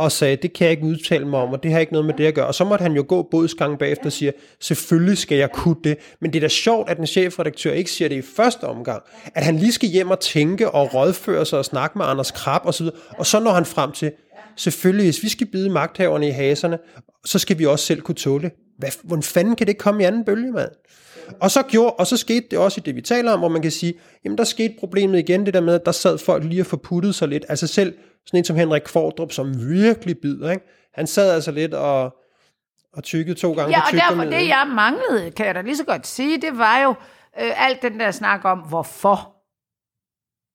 [0.00, 2.14] og sagde, det kan jeg ikke udtale mig om, og det har ikke noget med
[2.14, 2.46] det at gøre.
[2.46, 5.98] Og så måtte han jo gå bodsgang bagefter og sige, selvfølgelig skal jeg kunne det.
[6.20, 9.02] Men det er da sjovt, at en chefredaktør ikke siger det i første omgang.
[9.34, 12.60] At han lige skal hjem og tænke og rådføre sig og snakke med Anders Krab
[12.64, 12.86] osv.
[13.18, 14.12] Og så når han frem til,
[14.56, 16.78] selvfølgelig, hvis vi skal bide magthaverne i haserne,
[17.24, 18.50] så skal vi også selv kunne tåle.
[18.78, 20.70] Hvad, hvordan fanden kan det komme i anden bølge, mand?
[21.40, 23.62] Og så, gjorde, og så skete det også i det, vi taler om, hvor man
[23.62, 26.62] kan sige, jamen der skete problemet igen, det der med, at der sad folk lige
[26.62, 27.44] og forputtede sig lidt.
[27.48, 27.94] Altså selv
[28.26, 30.64] sådan en som Henrik Fordrup, som virkelig bider, ikke?
[30.94, 32.16] han sad altså lidt og,
[32.92, 35.84] og tykkede to gange Ja, og derfor det, jeg manglede, kan jeg da lige så
[35.84, 36.90] godt sige, det var jo
[37.40, 39.39] øh, alt den der snak om, hvorfor.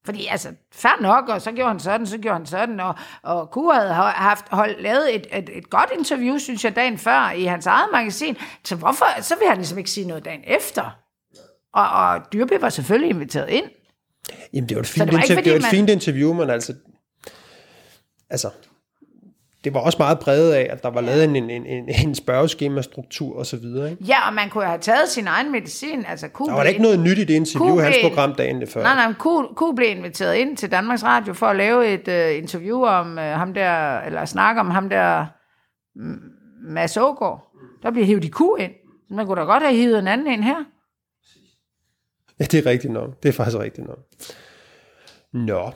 [0.05, 3.51] Fordi altså, fair nok, og så gjorde han sådan, så gjorde han sådan, og, og
[3.51, 7.43] Kure havde haft, hold, lavet et, et, et godt interview, synes jeg, dagen før i
[7.43, 10.97] hans eget magasin, så hvorfor, så vil han ligesom ikke sige noget dagen efter.
[11.73, 13.65] Og, og Dyrby var selvfølgelig inviteret ind.
[14.53, 15.89] Jamen, det var et fint, det var ikke, interview, fordi det var et man- fint
[15.89, 16.73] interview, men altså,
[18.29, 18.49] altså,
[19.65, 23.37] det var også meget præget af, at der var lavet en, en, en, en spørgeskemastruktur
[23.37, 23.91] og så videre.
[23.91, 24.03] Ikke?
[24.03, 26.81] Ja, og man kunne have taget sin egen medicin, altså Q Der var da ikke
[26.81, 28.83] noget nyt i det interview, Kunne hans program dagen før.
[28.83, 29.25] Nej, nej, Q,
[29.57, 33.17] Q blev inviteret ind til Danmarks Radio for at lave et uh, interview om uh,
[33.17, 35.25] ham der, eller snakke om ham der
[36.71, 37.51] Mads Ågaard.
[37.83, 38.71] Der bliver hivet i Q ind.
[39.07, 40.63] Så man kunne da godt have hivet en anden ind her.
[42.39, 43.23] Ja, det er rigtigt nok.
[43.23, 43.99] Det er faktisk rigtigt nok.
[45.33, 45.71] Nå.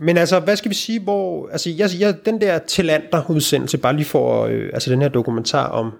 [0.00, 1.48] Men altså, hvad skal vi sige, hvor...
[1.48, 4.46] Altså, jeg, jeg, den der Talander-udsendelse, bare lige for...
[4.46, 5.92] Øh, altså, den her dokumentar om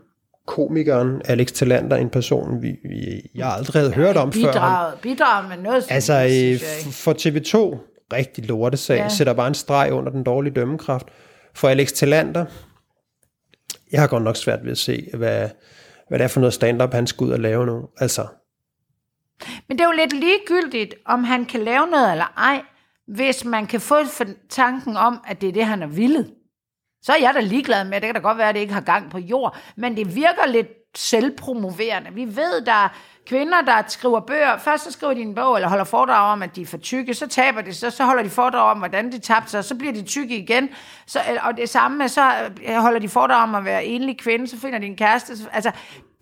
[0.46, 4.40] komikeren Alex Talander, en person, vi, vi, jeg aldrig havde hørt om før.
[4.40, 4.52] ham.
[4.52, 7.78] Bidraget, bidraget med noget, Altså, øh, for TV2,
[8.12, 8.96] rigtig lortesag.
[8.96, 9.08] Ja.
[9.08, 11.06] sætter bare en streg under den dårlige dømmekraft.
[11.54, 12.44] For Alex Talander,
[13.92, 15.48] jeg har godt nok svært ved at se, hvad,
[16.08, 17.88] hvad det er for noget stand-up, han skal ud og lave nu.
[17.98, 18.26] Altså,
[19.68, 22.62] Men det er jo lidt ligegyldigt, om han kan lave noget eller ej,
[23.08, 23.96] hvis man kan få
[24.50, 26.30] tanken om, at det er det, han har villet.
[27.02, 28.80] Så er jeg da ligeglad med, det kan da godt være, at det ikke har
[28.80, 32.10] gang på jord, men det virker lidt selvpromoverende.
[32.14, 32.88] Vi ved, der er
[33.26, 34.58] kvinder, der skriver bøger.
[34.58, 37.14] Først så skriver de en bog, eller holder foredrag om, at de er for tykke,
[37.14, 39.92] så taber de sig, så holder de foredrag om, hvordan de tabte sig, så bliver
[39.92, 40.68] de tykke igen.
[41.06, 42.30] Så, øh, og det samme med, så
[42.68, 45.36] øh, holder de foredrag om at være enlig kvinde, så finder de en kæreste.
[45.38, 45.70] Så- Altså,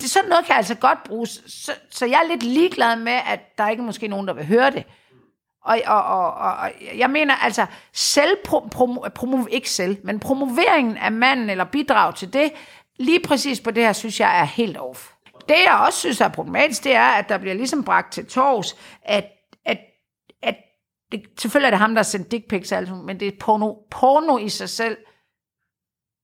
[0.01, 1.31] det, sådan noget kan altså godt bruges.
[1.47, 4.47] Så, så jeg er lidt ligeglad med, at der ikke er måske nogen, der vil
[4.47, 4.85] høre det.
[5.65, 11.13] Og, og, og, og jeg mener altså, selv promo, promo, ikke selv, men promoveringen af
[11.13, 12.53] manden eller bidrag til det,
[12.99, 15.09] lige præcis på det her, synes jeg er helt off.
[15.49, 18.77] Det jeg også synes er problematisk, det er, at der bliver ligesom bragt til tors,
[19.03, 19.25] at,
[19.65, 19.79] at,
[20.43, 20.57] at
[21.13, 23.75] det, selvfølgelig er det ham, der har sendt dick pics, altså, men det er porno,
[23.91, 24.97] porno i sig selv.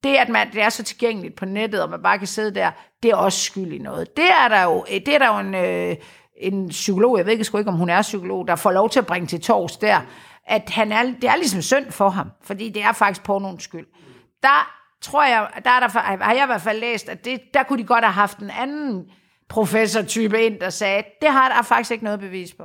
[0.04, 2.70] Det, at man, det er så tilgængeligt på nettet, og man bare kan sidde der,
[3.02, 4.16] det er også skyld i noget.
[4.16, 5.96] Det er der jo, det er der jo en, øh,
[6.40, 8.98] en psykolog, jeg ved ikke, sgu ikke, om hun er psykolog, der får lov til
[8.98, 10.00] at bringe til tors der,
[10.46, 13.60] at han er, det er ligesom synd for ham, fordi det er faktisk på nogen
[13.60, 13.86] skyld.
[14.42, 15.88] Der tror jeg, der, er der
[16.24, 18.50] har jeg i hvert fald læst, at det, der kunne de godt have haft en
[18.50, 19.04] anden
[19.48, 22.64] professortype ind, der sagde, det har der faktisk ikke noget bevis på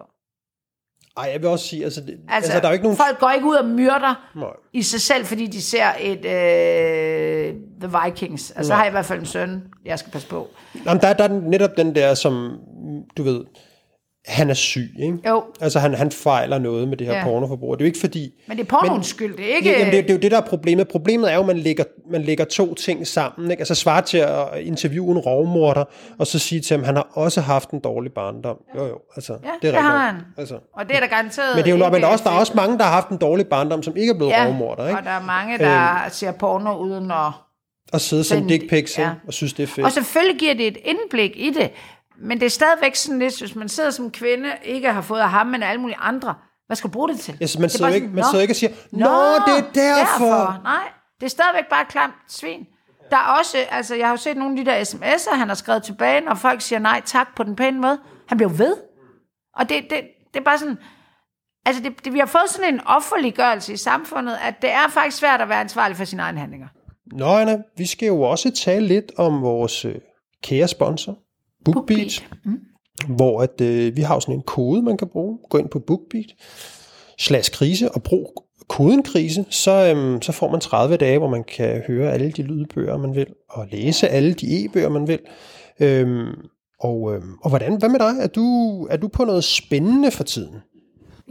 [1.17, 2.97] ej, jeg vil også sige, altså, altså, Altså, altså der er jo ikke nogen...
[2.97, 4.47] folk går ikke ud og myrder Nej.
[4.73, 8.51] i sig selv, fordi de ser et øh, The Vikings.
[8.51, 8.77] Altså, Nej.
[8.77, 10.47] har jeg i hvert fald en søn, jeg skal passe på.
[10.85, 12.57] Jamen, der, der er netop den der, som,
[13.17, 13.43] du ved,
[14.25, 15.17] han er syg, ikke?
[15.27, 15.43] Jo.
[15.61, 17.23] Altså, han, han fejler noget med det her ja.
[17.23, 17.77] Pornoforbrug.
[17.77, 18.31] Det er jo ikke fordi...
[18.47, 19.69] Men det er pornoens skyld, det er ikke...
[19.69, 20.87] Ja, jamen, det, det er jo det, der er problemet.
[20.87, 23.51] Problemet er jo, at man lægger, man lægger to ting sammen.
[23.51, 23.61] Ikke?
[23.61, 25.83] Altså svare til at interviewe en rovmorder,
[26.19, 28.57] og så sige til ham, han har også haft en dårlig barndom.
[28.75, 30.15] Jo, jo, altså, Ja, det er det rigtigt har han.
[30.37, 30.55] Altså.
[30.73, 32.39] Og det er der garanteret Men det er jo men der er, også, der er
[32.39, 34.99] også mange, der har haft en dårlig barndom, som ikke er blevet ja, rovmorder, ikke?
[34.99, 37.31] og der er mange, der ser porno uden at...
[37.93, 39.09] Og sidde som dick pics, ja.
[39.27, 39.85] og synes, det er fedt.
[39.85, 41.71] Og selvfølgelig giver det et indblik i det,
[42.21, 45.29] men det er stadigvæk sådan lidt, hvis man sidder som kvinde, ikke har fået af
[45.29, 46.35] ham, men alle mulige andre,
[46.67, 47.37] hvad skal du bruge det til?
[47.41, 49.65] Ja, så man er sidder ikke- sådan, man "Nå, sidder ikke og siger, "Nå, det
[49.65, 50.83] er derfor." Nej,
[51.19, 52.65] det er stadigvæk bare klamt svin.
[53.11, 55.55] Der er også, altså jeg har jo set nogle af de der sms'er, han har
[55.55, 57.99] skrevet tilbage, når folk siger nej tak på den pæne måde.
[58.27, 58.77] Han blev ved.
[59.55, 60.01] Og det, det,
[60.33, 60.77] det er bare sådan,
[61.65, 65.17] altså det, det, vi har fået sådan en offerliggørelse i samfundet, at det er faktisk
[65.17, 66.67] svært at være ansvarlig for sine egne handlinger.
[67.13, 69.95] Nå, Anna, vi skal jo også tale lidt om vores øh,
[70.43, 71.17] kære sponsor,
[71.65, 72.27] BookBeat.
[72.45, 72.59] Mm.
[73.07, 75.39] hvor at, øh, vi har sådan en kode, man kan bruge.
[75.49, 76.35] Gå ind på BookBeat,
[77.19, 81.43] slash krise, og brug koden krise, så, øhm, så får man 30 dage, hvor man
[81.43, 85.19] kan høre alle de lydbøger, man vil, og læse alle de e-bøger, man vil.
[85.79, 86.27] Øhm,
[86.79, 88.13] og, øhm, og hvordan, hvad med dig?
[88.19, 88.43] Er du,
[88.89, 90.55] er du på noget spændende for tiden?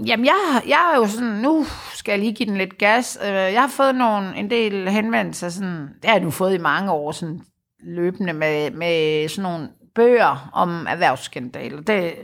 [0.07, 1.65] Jamen, jeg, jeg er jo sådan, nu
[1.95, 3.19] skal jeg lige give den lidt gas.
[3.23, 6.59] Øh, Jeg har fået nogle, en del henvendelser, sådan, det har jeg nu fået i
[6.59, 7.41] mange år, sådan
[7.85, 9.69] løbende med, med sådan nogle
[10.01, 11.81] bøger om erhvervsskandaler.
[11.81, 12.15] Det,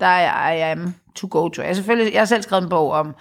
[0.00, 1.62] der er jeg am to go to.
[1.62, 3.14] Jeg, selvfølgelig, jeg har selv skrevet en bog om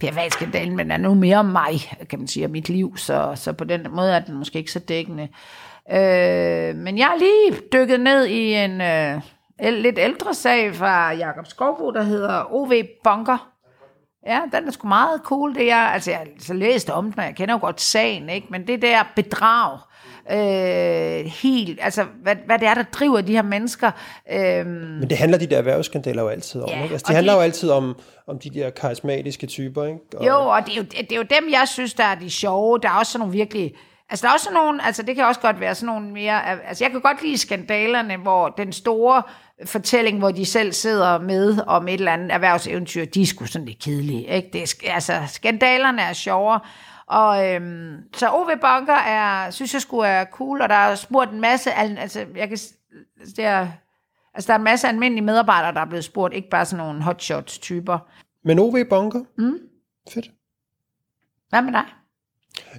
[0.00, 1.80] PFA-skandalen, men er nu mere om mig,
[2.10, 4.72] kan man sige, og mit liv, så, så på den måde er den måske ikke
[4.72, 5.28] så dækkende.
[5.90, 9.20] Øh, men jeg har lige dykket ned i en øh,
[9.60, 12.72] lidt ældre sag fra Jakob Skovbo, der hedder OV
[13.04, 13.48] Bunker.
[14.26, 15.54] Ja, den er sgu meget cool.
[15.54, 18.28] Det er, altså, jeg har så læst om den, og jeg kender jo godt sagen,
[18.28, 18.46] ikke?
[18.50, 19.78] men det der bedrag,
[20.30, 23.90] øh, helt, altså, hvad, hvad det er, der driver de her mennesker.
[24.32, 26.68] Øh, Men det handler de der erhvervsskandaler jo altid om.
[26.68, 26.92] Ja, ikke?
[26.92, 29.84] Altså, det handler de- jo altid om, om de der karismatiske typer.
[29.84, 29.98] Ikke?
[30.16, 32.30] Og, Jo, og det er jo, det er jo dem, jeg synes, der er de
[32.30, 32.78] sjove.
[32.78, 33.74] Der er også sådan nogle virkelig...
[34.10, 34.86] Altså, der er også nogle...
[34.86, 36.66] Altså, det kan også godt være sådan nogle mere...
[36.68, 39.22] Altså, jeg kan godt lide skandalerne, hvor den store
[39.66, 43.66] fortælling, hvor de selv sidder med om et eller andet erhvervseventyr, de er sgu sådan
[43.66, 44.48] lidt kedelige, ikke?
[44.52, 46.60] Det er, altså, skandalerne er sjovere.
[47.08, 51.32] Og øhm, så OV Bunker er, synes jeg skulle er cool, og der er spurgt
[51.32, 52.58] en masse, al- altså jeg kan,
[53.36, 53.68] det er,
[54.34, 57.02] altså der er en masse almindelige medarbejdere, der er blevet spurgt, ikke bare sådan nogle
[57.02, 57.98] hotshots typer.
[58.44, 59.20] Men OV Bunker?
[59.38, 59.58] Mm.
[60.10, 60.30] Fedt.
[61.48, 61.84] Hvad med dig?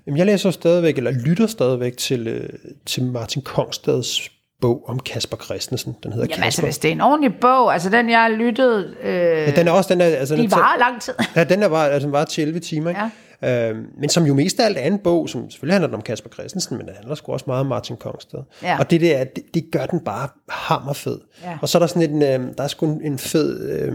[0.08, 2.50] Jamen, jeg læser stadigvæk, eller lytter stadigvæk til, øh,
[2.86, 4.30] til Martin Kongstads
[4.62, 5.96] bog om Kasper Christensen.
[6.04, 6.68] Den hedder Jamen altså, Kasper.
[6.68, 9.94] hvis det er en ordentlig bog, altså den jeg lyttet, øh, ja, den er også,
[9.94, 11.14] den er, altså, den de er, varer lang tid.
[11.36, 12.90] Ja, den er bare, altså, den var til 11 timer.
[12.90, 13.02] Ikke?
[13.02, 13.10] Ja.
[13.44, 16.30] Øhm, men som jo mest af alt er en bog, som selvfølgelig handler om Kasper
[16.30, 18.40] Christensen, men den handler sgu også meget om Martin Kongstad.
[18.64, 18.80] Ja.
[18.80, 21.20] Og det der, det, det gør den bare hammerfed.
[21.44, 21.58] Ja.
[21.62, 23.94] Og så er der sådan en, øh, der er sgu en, en fed, øh,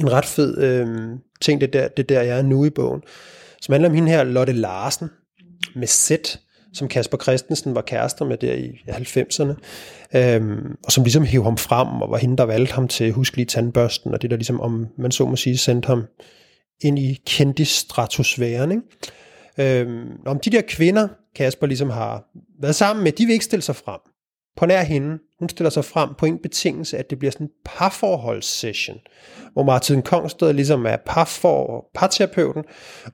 [0.00, 3.02] en ret fed øh, ting, det der, det der, jeg er nu i bogen,
[3.60, 5.10] som handler om hende her, Lotte Larsen,
[5.74, 6.10] med Z,
[6.72, 9.54] som Kasper Christensen var kærester med der i 90'erne,
[10.18, 13.36] øhm, og som ligesom hævde ham frem, og var hende, der valgte ham til Husk
[13.36, 16.04] lige tandbørsten, og det der ligesom, om man så må sige, sendte ham
[16.80, 18.70] ind i kendis-stratosfæren.
[18.70, 19.80] Ikke?
[19.80, 22.24] Øhm, om de der kvinder, Kasper ligesom har
[22.60, 24.00] været sammen med, de vil ikke stille sig frem.
[24.56, 27.52] På nær hende, hun stiller sig frem på en betingelse, at det bliver sådan en
[27.64, 28.98] parforholdssession,
[29.52, 32.64] hvor Martin Kongsted ligesom er parfor, parterapeuten,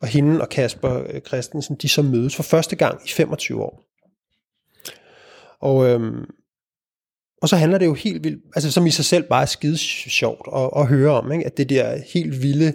[0.01, 3.83] og hende og Kasper øh, Christensen, de så mødes for første gang i 25 år.
[5.61, 6.25] Og, øhm,
[7.43, 9.79] og så handler det jo helt vildt, altså som i sig selv bare er skide
[9.79, 11.47] sjovt at, at høre om, ikke?
[11.47, 12.73] at det der helt vilde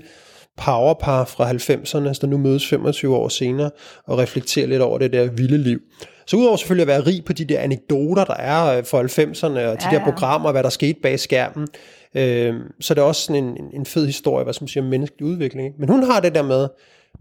[0.57, 3.71] powerpar fra 90'erne, der nu mødes 25 år senere,
[4.07, 5.79] og reflekterer lidt over det der vilde liv.
[6.27, 9.45] Så udover selvfølgelig at være rig på de der anekdoter, der er øh, fra 90'erne,
[9.45, 11.67] og de Ja, ja, der programmer, hvad der skete bag skærmen,
[12.15, 15.27] øh, så er det også sådan en, en, fed historie, hvad som siger, om menneskelig
[15.27, 15.67] udvikling.
[15.67, 15.79] Ikke?
[15.79, 16.67] Men hun har det der med,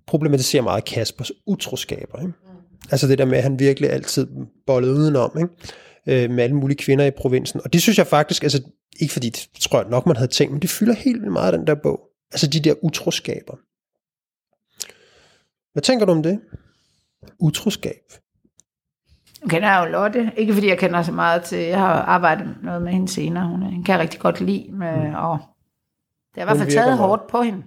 [0.06, 2.20] problematiserer meget Kaspers utroskaber.
[2.20, 2.32] Ikke?
[2.90, 4.26] Altså det der med, at han virkelig altid
[4.66, 6.24] bollede udenom, ikke?
[6.24, 7.60] Øh, med alle mulige kvinder i provinsen.
[7.64, 8.62] Og det synes jeg faktisk, altså
[9.00, 11.54] ikke fordi, det tror jeg nok, man havde tænkt, men det fylder helt vildt meget,
[11.54, 12.09] den der bog.
[12.32, 13.56] Altså de der utroskaber.
[15.72, 16.40] Hvad tænker du om det?
[17.38, 18.02] Utroskab.
[19.42, 22.56] Nu kender jeg jo Lotte, ikke fordi jeg kender så meget til, jeg har arbejdet
[22.62, 25.14] noget med hende senere, hun, hende kan jeg rigtig godt lide, med, mm.
[25.14, 25.38] og
[26.34, 27.62] det har i hvert fald taget hårdt på hende.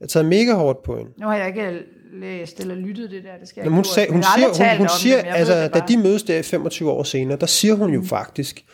[0.00, 1.12] Jeg har taget mega hårdt på hende.
[1.20, 4.10] Nu har jeg ikke læst eller lyttet det der, det skal jeg Jamen, hun, sag,
[4.10, 5.88] hun Jeg siger, hun, hun siger det, jeg altså, det da bare.
[5.88, 8.64] de mødes der 25 år senere, der siger hun jo faktisk,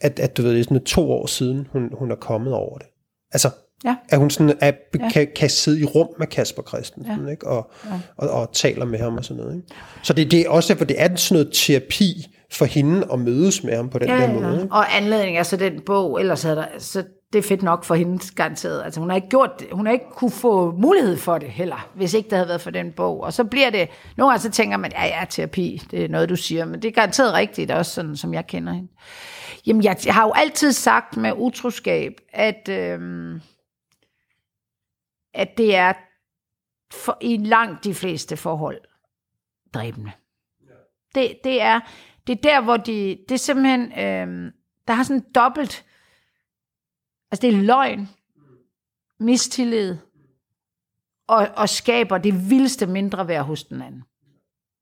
[0.00, 2.78] at, at du ved, det er sådan to år siden, hun, hun er kommet over
[2.78, 2.86] det.
[3.32, 3.50] Altså,
[3.84, 3.96] Ja.
[4.08, 5.10] at hun sådan er, Ja.
[5.10, 7.30] kan, kan sidde i rum med Kasper Christensen, ja.
[7.30, 7.46] ikke?
[7.46, 7.90] Og, ja.
[8.16, 9.56] og, og, taler med ham og sådan noget.
[9.56, 9.68] Ikke?
[10.02, 13.64] Så det, det er også derfor, det er sådan noget terapi for hende at mødes
[13.64, 14.68] med ham på den Ja, der ja, måde.
[14.70, 14.76] ja.
[14.76, 17.94] Og anledning er så den bog, ellers havde der, så det er fedt nok for
[17.94, 18.82] hende garanteret.
[18.84, 21.88] Altså hun har ikke gjort det, hun har ikke kunne få mulighed for det heller,
[21.96, 23.20] hvis ikke det havde været for den bog.
[23.22, 26.28] Og så bliver det, nogle gange så tænker man, ja, ja, terapi, det er noget,
[26.28, 28.88] du siger, men det er garanteret rigtigt, også sådan, som jeg kender hende.
[29.66, 33.40] Jamen, jeg, har jo altid sagt med utroskab, at, øhm,
[35.38, 35.92] at det er
[36.92, 38.80] for, i langt de fleste forhold
[39.74, 40.12] dræbende.
[41.14, 41.80] Det, det, er,
[42.26, 44.52] det er der, hvor de, det er simpelthen, øhm,
[44.88, 45.84] der har sådan dobbelt,
[47.30, 48.08] altså det er løgn,
[49.20, 49.96] mistillid,
[51.26, 54.02] og, og skaber det vildeste mindre værd hos den anden.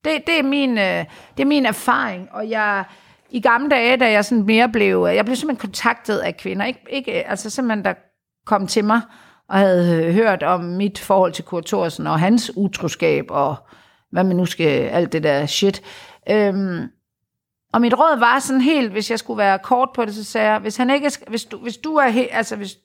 [0.04, 1.04] Det, det, er min, øh,
[1.36, 2.84] det er min erfaring, og jeg,
[3.30, 6.80] i gamle dage, da jeg sådan mere blev, jeg blev simpelthen kontaktet af kvinder, ikke,
[6.90, 7.94] ikke, altså simpelthen der
[8.44, 9.00] kom til mig,
[9.48, 13.56] og havde øh, hørt om mit forhold til Kurt Thorsen, og hans utroskab, og
[14.10, 15.82] hvad man nu skal, alt det der shit.
[16.30, 16.88] Øhm,
[17.72, 20.50] Og mit råd var sådan helt, hvis jeg skulle være kort på det, så sagde
[20.50, 22.76] jeg, hvis, han ikke er, hvis, du, hvis du er he, altså hvis,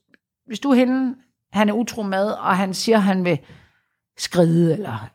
[0.47, 1.15] hvis du er hende,
[1.54, 3.39] han er utro med, og han siger, han vil
[4.17, 5.10] skride, eller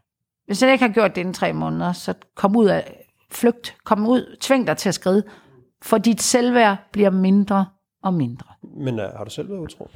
[0.47, 4.07] hvis han ikke har gjort det inden tre måneder, så kom ud af, flygt, kom
[4.07, 5.23] ud, tving dig til at skride,
[5.83, 7.67] for dit selvværd bliver mindre
[8.03, 8.47] og mindre.
[8.63, 9.91] Men uh, har du selv været utro?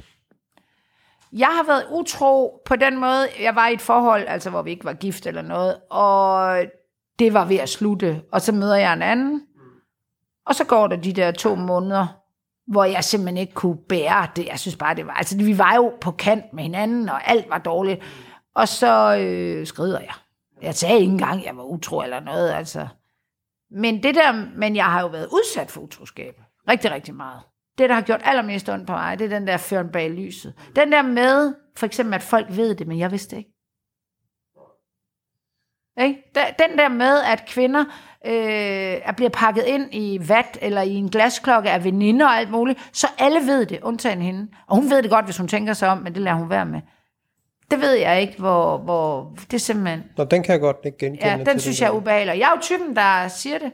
[1.33, 4.71] Jeg har været utro på den måde, jeg var i et forhold, altså hvor vi
[4.71, 6.57] ikke var gift eller noget, og
[7.19, 9.41] det var ved at slutte, og så møder jeg en anden,
[10.45, 12.07] og så går der de der to måneder,
[12.67, 14.47] hvor jeg simpelthen ikke kunne bære det.
[14.47, 15.13] Jeg synes bare, det var...
[15.13, 18.01] Altså, vi var jo på kant med hinanden, og alt var dårligt.
[18.55, 20.13] Og så øh, skrider jeg.
[20.61, 22.87] Jeg sagde ikke engang, jeg var utro eller noget, altså.
[23.71, 26.41] Men det der, men jeg har jo været udsat for utroskab.
[26.69, 27.41] Rigtig, rigtig meget.
[27.77, 30.53] Det, der har gjort allermest ondt på mig, det er den der føren bag lyset.
[30.75, 33.49] Den der med, for eksempel, at folk ved det, men jeg vidste ikke.
[36.01, 36.23] Ikke?
[36.35, 37.85] Den der med, at kvinder
[38.25, 42.51] øh, er bliver pakket ind i vat eller i en glasklokke af veninder og alt
[42.51, 44.47] muligt, så alle ved det, undtagen hende.
[44.67, 46.65] Og hun ved det godt, hvis hun tænker sig om, men det lader hun være
[46.65, 46.81] med.
[47.71, 50.03] Det ved jeg ikke, hvor, hvor det er simpelthen...
[50.17, 51.31] Nå, den kan jeg godt ikke genkende.
[51.31, 52.39] Ja, den synes jeg er ubehagelig.
[52.39, 53.71] Jeg er jo typen, der siger det.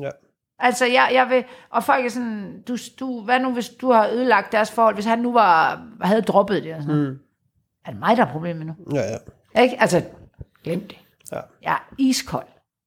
[0.00, 0.10] Ja.
[0.58, 4.08] Altså, jeg, jeg vil, og folk er sådan, du, du, hvad nu, hvis du har
[4.08, 7.18] ødelagt deres forhold, hvis han nu var, havde droppet det, og sådan mm.
[7.86, 8.74] Er det mig, der er problemet nu?
[8.94, 9.02] Ja,
[9.56, 9.62] ja.
[9.62, 9.80] Ikke?
[9.80, 10.02] Altså,
[10.64, 10.98] glem det.
[11.32, 11.40] Ja.
[11.62, 12.46] Jeg er iskold.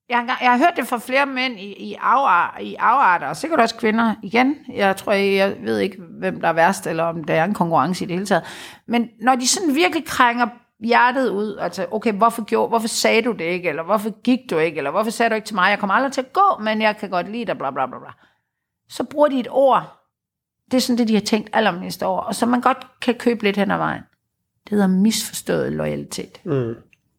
[0.10, 3.38] Jeg har, jeg har hørt det fra flere mænd i, i, afar, i afarter, og
[3.38, 4.56] sikkert også kvinder igen.
[4.74, 7.54] Jeg tror, jeg, jeg ved ikke, hvem der er værst, eller om der er en
[7.54, 8.44] konkurrence i det hele taget.
[8.86, 10.48] Men når de sådan virkelig krænger
[10.82, 14.58] hjertet ud, altså, okay, hvorfor, gjorde, hvorfor sagde du det ikke, eller hvorfor gik du
[14.58, 16.82] ikke, eller hvorfor sagde du ikke til mig, jeg kommer aldrig til at gå, men
[16.82, 18.12] jeg kan godt lide dig, bla bla bla bla.
[18.90, 19.98] Så bruger de et ord.
[20.72, 23.44] Det er sådan det, de har tænkt allermest over, og så man godt kan købe
[23.44, 24.02] lidt hen ad vejen.
[24.64, 26.42] Det hedder misforstået loyalitet.
[26.44, 26.76] Mm.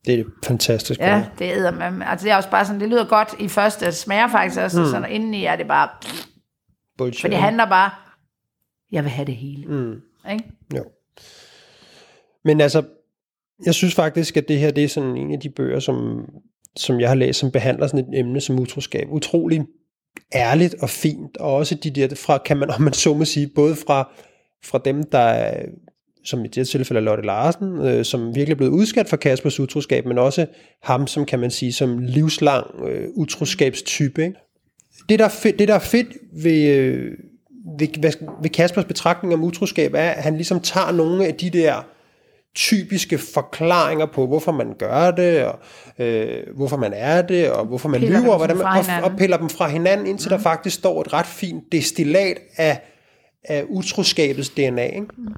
[0.07, 1.01] Det er fantastisk.
[1.01, 2.07] Ja, det er med.
[2.07, 4.81] Altså det er også bare sådan, det lyder godt i første, det smager faktisk også,
[4.81, 4.87] mm.
[4.87, 5.89] sådan indeni er det bare...
[6.99, 7.21] Bullshit.
[7.21, 7.91] For det handler bare,
[8.93, 9.67] jeg vil have det hele.
[9.67, 10.01] Mm.
[10.31, 10.45] Ikke?
[10.77, 10.85] Jo.
[12.45, 12.85] Men altså,
[13.67, 16.27] jeg synes faktisk, at det her det er sådan en af de bøger, som,
[16.77, 19.09] som jeg har læst, som behandler sådan et emne som utroskab.
[19.11, 19.63] Utrolig
[20.35, 23.51] ærligt og fint, og også de der fra, kan man, om man så må sige,
[23.55, 24.13] både fra,
[24.65, 25.53] fra dem, der
[26.25, 29.61] som i det tilfælde er Lotte Larsen, øh, som virkelig er blevet udskat for Kaspers
[29.61, 30.47] utroskab, men også
[30.83, 34.23] ham, som kan man sige, som livslang øh, utroskabstype.
[34.23, 34.37] Ikke?
[35.09, 36.09] Det, der er fedt, det, der er fedt
[36.43, 37.11] ved, øh,
[37.79, 41.87] ved, ved Kaspers betragtning om utroskab, er, at han ligesom tager nogle af de der
[42.55, 45.59] typiske forklaringer på, hvorfor man gør det, og
[45.99, 49.17] øh, hvorfor man er det, og hvorfor man piller lyver, og, hvordan man, og, og
[49.19, 50.37] piller dem fra hinanden, indtil mm.
[50.37, 52.81] der faktisk står et ret fint destillat af,
[53.45, 54.85] af utroskabets DNA.
[54.85, 55.07] Ikke?
[55.19, 55.35] Mm.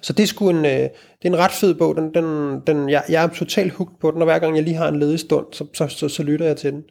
[0.00, 1.96] Så det er sgu en, øh, det er en ret fed bog.
[1.96, 4.76] Den, den, den, jeg, jeg er totalt hooked på den, og hver gang jeg lige
[4.76, 6.82] har en ledig stund, så, så, så, så lytter jeg til den.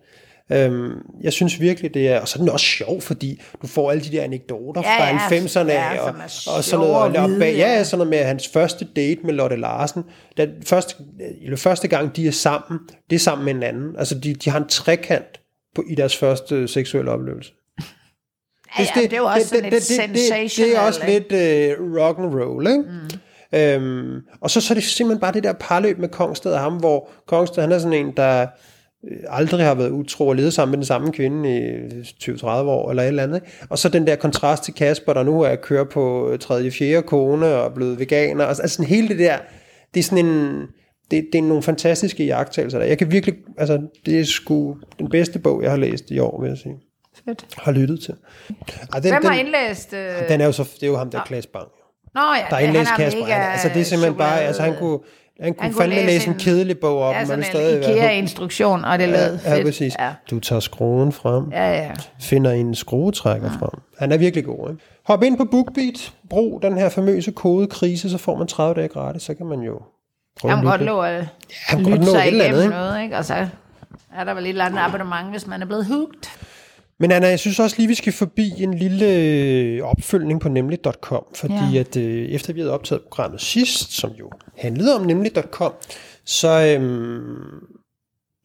[0.52, 3.92] Øhm, jeg synes virkelig, det er, og så er den også sjov, fordi du får
[3.92, 6.14] alle de der anekdoter ja, fra ja, 90'erne ja, og,
[6.56, 9.56] og sådan noget, og, og bag, ja, sådan noget med hans første date med Lotte
[9.56, 10.04] Larsen.
[10.38, 10.96] Den første,
[11.42, 12.80] eller første gang, de er sammen,
[13.10, 13.96] det er sammen med en anden.
[13.98, 15.42] Altså, de, de har en trekant
[15.76, 17.52] på, i deres første seksuelle oplevelse.
[18.80, 20.70] Ja, ja, det, det er jo også det, sådan det, lidt sensational.
[20.70, 21.32] Det er også lidt
[21.80, 22.80] uh, rock and roll, ikke?
[22.80, 23.20] Mm.
[23.54, 26.78] Øhm, og så, så er det simpelthen bare det der parløb med Kongsted og ham,
[26.78, 28.48] hvor Kongsted han er sådan en, der øh,
[29.28, 33.04] aldrig har været utro og levet sammen med den samme kvinde i 20-30 år eller
[33.04, 33.42] et eller andet.
[33.70, 37.02] Og så den der kontrast til Kasper, der nu er at køre på tredje, fjerde
[37.02, 38.46] kone og blevet veganer.
[38.46, 39.38] Altså, altså hele det der,
[39.94, 40.62] det er sådan en,
[41.12, 42.86] det, det er nogle fantastiske jagttagelser der.
[42.86, 46.42] Jeg kan virkelig, altså det er sgu den bedste bog, jeg har læst i år,
[46.42, 46.76] vil jeg sige.
[47.26, 47.46] Fedt.
[47.58, 48.14] Har lyttet til.
[48.94, 49.94] Ej, den, Hvem har indlæst?
[49.94, 50.30] Øh...
[50.30, 51.68] Den er jo så, det er jo ham der, Klaas Bang.
[52.16, 53.22] Nå ja, der er indlæst Kasper.
[53.22, 55.00] Mega altså det er simpelthen bare, altså han kunne,
[55.42, 57.92] han kunne, han kunne fandme læse en, en kedelig bog op, ja, men stadig en
[57.92, 59.60] IKEA-instruktion, og det lød ja, fedt.
[59.60, 59.96] Ja, præcis.
[60.00, 60.14] Ja.
[60.32, 61.92] Du tager skruen frem, ja, ja.
[62.20, 63.66] finder en skruetrækker ja.
[63.66, 63.82] frem.
[63.98, 64.84] Han er virkelig god, ikke?
[65.06, 68.88] Hop ind på BookBeat, brug den her famøse kode krise, så får man 30 dage
[68.88, 69.80] gratis, så kan man jo
[70.40, 71.26] prøve at godt lå at
[71.72, 73.18] ja, lytte sig igennem noget, ikke?
[73.18, 73.48] Og så
[74.16, 76.30] er der vel et eller andet abonnement, hvis man er blevet hooked.
[77.00, 81.26] Men Anna, jeg synes også lige, vi skal forbi en lille øh, opfølgning på nemlig.com,
[81.36, 81.80] fordi ja.
[81.80, 85.74] at øh, efter vi havde optaget programmet sidst, som jo handlede om nemlig.com,
[86.26, 87.66] så, øhm,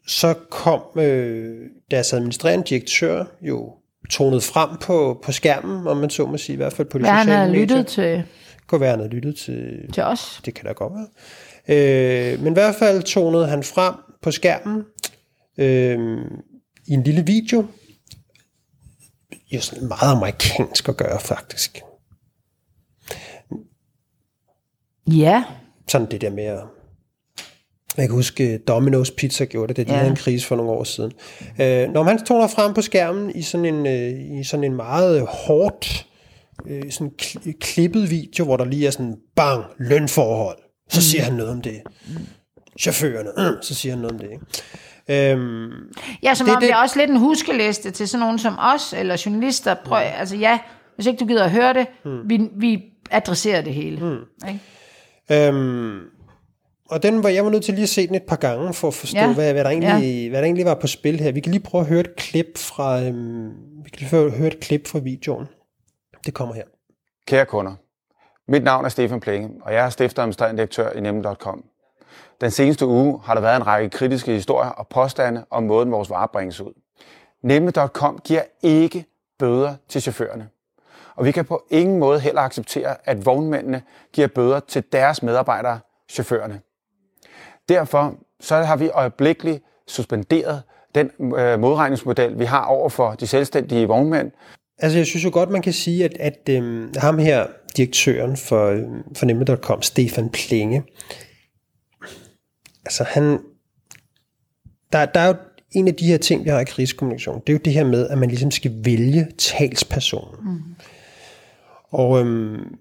[0.06, 1.60] så kom øh,
[1.90, 3.72] deres administrerende direktør jo
[4.10, 7.02] tonet frem på, på skærmen, om man så må sige, i hvert fald på de
[7.02, 7.66] Hvad sociale medier.
[7.66, 8.22] lyttet til...
[8.66, 9.92] Kunne være, han havde lyttet til...
[9.92, 10.40] Til os.
[10.44, 12.32] Det kan da godt være.
[12.32, 14.84] Øh, men i hvert fald tonede han frem på skærmen
[15.58, 15.98] øh,
[16.86, 17.64] i en lille video,
[19.56, 21.80] jo sådan meget amerikansk at gøre, faktisk.
[25.06, 25.44] Ja.
[25.88, 26.60] Sådan det der med at
[27.96, 29.96] Jeg kan huske, Domino's Pizza gjorde det, da de Ja.
[29.98, 31.12] havde en krise for nogle år siden.
[31.60, 35.26] Øh, når man toner frem på skærmen i sådan en, øh, i sådan en meget
[35.28, 36.06] hårdt,
[36.66, 40.58] øh, sådan kli- klippet video, hvor der lige er sådan, bang, lønforhold,
[40.90, 41.02] så Mm.
[41.02, 41.82] siger han noget om det.
[42.80, 44.30] Chaufførerne, øh, så siger han noget om det.
[44.30, 44.44] Ikke?
[45.10, 45.70] Øhm,
[46.22, 48.54] Ja, som Det- om det, det- er også lidt en huskeliste til sådan nogen som
[48.74, 49.74] os, eller journalister.
[49.84, 50.12] Prøv, Mm.
[50.18, 50.58] altså ja,
[50.94, 51.86] hvis ikke du gider at høre det,
[52.26, 54.00] vi, vi adresserer det hele.
[54.04, 54.48] Mm.
[54.48, 55.48] Ikke?
[55.48, 56.00] Øhm,
[56.90, 58.88] og den var jeg var nødt til lige at se den et par gange for
[58.88, 59.34] at forstå, ja.
[59.34, 60.28] Hvad, hvad, der egentlig, ja.
[60.28, 61.32] hvad der egentlig var på spil her.
[61.32, 63.48] Vi kan lige prøve at høre et klip fra, øhm,
[63.84, 65.46] vi kan lige høre, høre et klip fra videoen.
[66.26, 66.64] Det kommer her.
[67.26, 67.72] Kære kunder,
[68.48, 71.64] mit navn er Stefan Plenge, og jeg er stifter og administrerende direktør i Nemme.com.
[72.42, 76.10] Den seneste uge har der været en række kritiske historier og påstande om måden, vores
[76.10, 76.72] varer bringes ud.
[77.42, 79.04] Nemme.com giver ikke
[79.38, 80.48] bøder til chaufførerne.
[81.16, 83.82] Og vi kan på ingen måde heller acceptere, at vognmændene
[84.12, 86.60] giver bøder til deres medarbejdere, chaufførerne.
[87.68, 90.62] Derfor så har vi øjeblikkeligt suspenderet
[90.94, 94.30] den øh, modregningsmodel, vi har over for de selvstændige vognmænd,
[94.78, 98.66] Altså, jeg synes jo godt, man kan sige, at, at øh, ham her, direktøren for,
[98.68, 98.82] øh,
[99.16, 100.82] for Nemme.com, Stefan Plinge,
[102.84, 103.38] altså han,
[104.92, 105.34] der, der er jo
[105.72, 108.08] en af de her ting, vi har i krisekommunikation, det er jo det her med,
[108.08, 110.36] at man ligesom skal vælge talspersonen.
[110.42, 110.74] Mm.
[111.90, 112.78] Og øhm,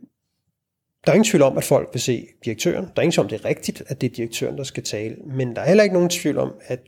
[1.06, 2.86] der er ingen tvivl om, at folk vil se direktøren.
[2.86, 5.16] Der er ingen tvivl om, det er rigtigt, at det er direktøren, der skal tale.
[5.16, 6.80] Men der er heller ikke nogen tvivl om, at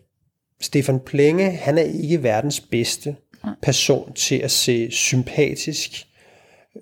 [0.61, 3.15] Stefan Plenge, han er ikke verdens bedste
[3.61, 6.07] person til at se sympatisk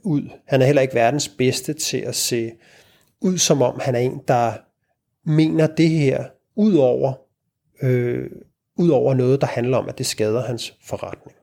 [0.04, 0.30] ud.
[0.48, 2.52] Han er heller ikke verdens bedste til at se
[3.22, 4.54] ud, som om han er en, der
[5.26, 6.24] mener det her,
[6.56, 7.14] ud over,
[7.82, 8.30] øh,
[8.78, 11.38] ud over noget, der handler om, at det skader hans forretning.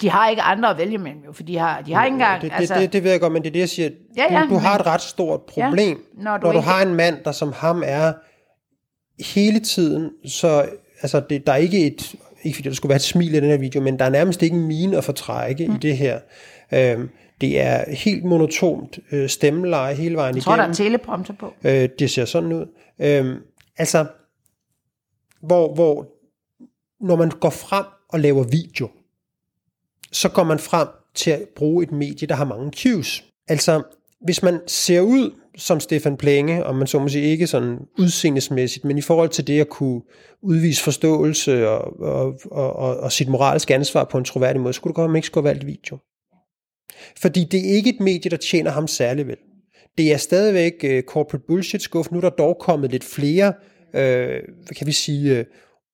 [0.00, 2.42] De har ikke andre at vælge mellem, jo, for de har, de har ikke engang...
[2.42, 3.90] Det, det, altså, det, det ved jeg godt, men det er det, jeg siger.
[4.16, 5.88] Ja, ja, du, du har men- et ret stort problem,
[6.18, 8.12] Ja, når du når du ikke- har en mand, der som ham er
[9.34, 10.68] hele tiden, så
[11.02, 13.44] altså, det, der er ikke et, ikke fordi der skulle være et smil i den
[13.50, 15.74] her video, men der er nærmest ikke en mine at fortrække mm.
[15.74, 16.20] i det her.
[16.72, 17.10] Øhm,
[17.40, 20.70] det er helt monotont øh, stemmeleje hele vejen jeg tror, der igennem.
[20.70, 21.54] er teleprompter på.
[21.64, 22.66] Øh, det ser sådan ud.
[22.98, 23.36] Øhm,
[23.76, 24.06] altså,
[25.40, 26.06] hvor, hvor
[27.00, 28.88] når man går frem og laver video,
[30.12, 33.24] så går man frem til at bruge et medie, der har mange cues.
[33.48, 33.82] Altså,
[34.20, 38.84] hvis man ser ud som Stefan Plenge, og man så må sige ikke sådan udseendesmæssigt,
[38.84, 40.02] men i forhold til det at kunne
[40.42, 44.76] udvise forståelse og, og, og, og, og sit moralske ansvar på en troværdig måde, så
[44.76, 45.98] skulle det godt, ikke skulle have valgt video.
[47.16, 49.36] Fordi det er ikke et medie, der tjener ham særlig vel.
[49.98, 52.10] Det er stadigvæk uh, corporate bullshit skuff.
[52.10, 53.52] Nu er der dog kommet lidt flere,
[53.88, 53.98] uh,
[54.64, 55.44] hvad kan vi sige, uh,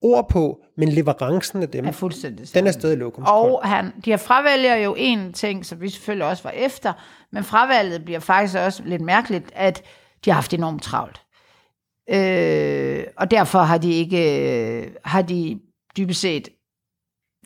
[0.01, 3.51] ord på, men leverancen af dem, er fuldstændig den er stadig lokumskold.
[3.51, 6.93] Og han, de har fravælger jo en ting, som vi selvfølgelig også var efter,
[7.31, 9.83] men fravalget bliver faktisk også lidt mærkeligt, at
[10.25, 11.21] de har haft enormt travlt.
[12.09, 15.59] Øh, og derfor har de ikke, øh, har de
[15.97, 16.49] dybest set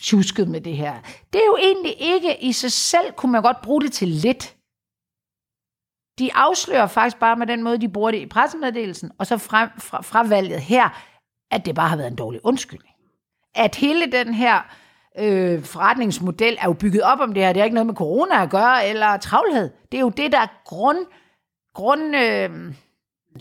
[0.02, 0.94] tjusket med det her.
[1.34, 4.56] Det er jo egentlig ikke i sig selv, kunne man godt bruge det til lidt.
[6.20, 9.66] De afslører faktisk bare med den måde, de bruger det i pressemeddelelsen, og så fra,
[9.80, 10.90] fra, fra valget her,
[11.52, 12.96] at det bare har været en dårlig undskyldning.
[13.56, 14.62] At hele den her
[15.20, 17.54] øh, forretningsmodel er jo bygget op om det her.
[17.54, 19.70] Det har ikke noget med corona at gøre, eller travlhed.
[19.92, 20.98] Det er jo det, der er grund...
[21.74, 22.74] grund øh,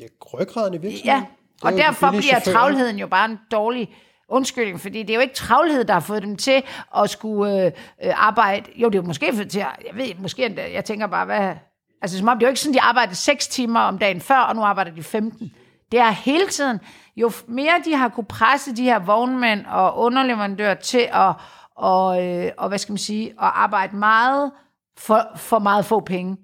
[0.01, 1.05] Ja, ryggraden i virksomheden.
[1.05, 1.25] ja,
[1.63, 3.97] og derfor bliver travlheden jo bare en dårlig
[4.29, 6.63] undskyldning, fordi det er jo ikke travlhed, der har fået dem til
[6.97, 7.73] at skulle øh,
[8.05, 8.71] øh, arbejde.
[8.77, 11.25] Jo, det er jo måske for til, at- jeg ved, måske endda, jeg tænker bare,
[11.25, 11.55] hvad...
[12.03, 14.39] Altså, som om det er jo ikke sådan, de arbejdede 6 timer om dagen før,
[14.39, 15.51] og nu arbejder de 15.
[15.93, 16.81] Det er hele tiden,
[17.17, 21.33] jo mere de har kunne presse de her vognmænd og underleverandører til at,
[21.77, 24.53] og, øh, og hvad skal man sige, at arbejde meget
[24.99, 26.37] for, for meget få penge,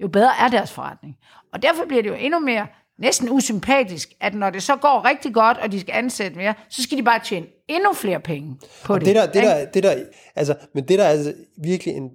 [0.00, 1.16] jo bedre er deres forretning.
[1.52, 2.66] Og derfor bliver det jo endnu mere
[2.98, 6.82] næsten usympatisk, at når det så går rigtig godt, og de skal ansætte mere, så
[6.82, 9.06] skal de bare tjene endnu flere penge på det.
[9.06, 9.94] Det der, det der, det der,
[10.34, 12.10] altså, men det der er altså virkelig en,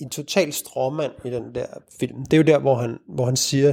[0.00, 1.66] en total stråmand i den der
[2.00, 3.72] film, det er jo der, hvor han, hvor han siger,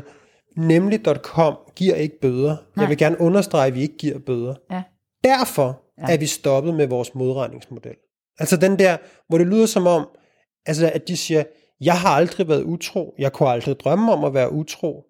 [0.58, 2.50] nemlig.com giver ikke bøder.
[2.50, 2.84] Nej.
[2.84, 4.56] Jeg vil gerne understrege, at vi ikke giver bøder.
[4.72, 4.84] Ja.
[5.24, 6.14] Derfor ja.
[6.14, 7.96] er vi stoppet med vores modregningsmodel.
[8.40, 8.98] Altså den der,
[9.28, 10.08] hvor det lyder som om,
[10.66, 11.44] altså at de siger,
[11.82, 15.06] jeg har aldrig været utro, jeg kunne aldrig drømme om at være utro.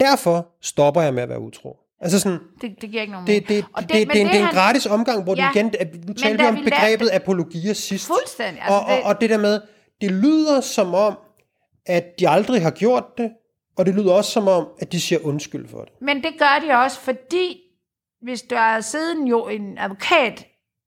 [0.00, 1.78] Derfor stopper jeg med at være utro.
[2.00, 4.24] Altså sådan, Det, det giver ikke nogen det, det, Og det, det, det, det, er
[4.26, 6.98] en- det er en gratis omgang, hvor Ja, det igen, nu talte vi om begrebet
[7.00, 8.06] lavede- apologia sidst.
[8.06, 9.60] Fuldstændig, altså og, og, det- og det der med,
[10.00, 11.18] det lyder som om,
[11.86, 13.30] at de aldrig har gjort det,
[13.78, 15.92] og det lyder også som om, at de siger undskyld for det.
[16.00, 17.60] Men det gør de også, fordi
[18.22, 20.46] hvis der er siden jo en advokat,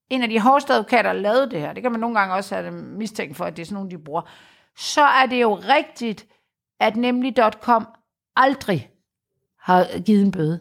[0.10, 2.56] en af de hårdeste advokater, der lavede det her, det kan man nogle gange også
[2.56, 4.22] have mistænkt for, at det er sådan nogle, de bruger,
[4.78, 6.26] så er det jo rigtigt,
[6.80, 7.88] at nemlig.com
[8.36, 8.89] aldrig
[9.70, 10.60] har givet en bøde.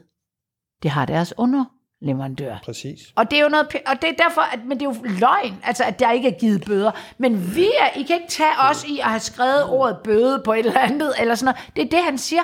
[0.82, 2.56] Det har deres underleverandør.
[2.64, 3.00] Præcis.
[3.16, 5.60] Og det er jo noget, og det er derfor, at, men det er jo løgn,
[5.64, 6.90] altså at der ikke er givet bøder.
[7.18, 10.52] Men vi er, I kan ikke tage os i at have skrevet ordet bøde på
[10.52, 11.76] et eller andet, eller sådan noget.
[11.76, 12.42] Det er det, han siger,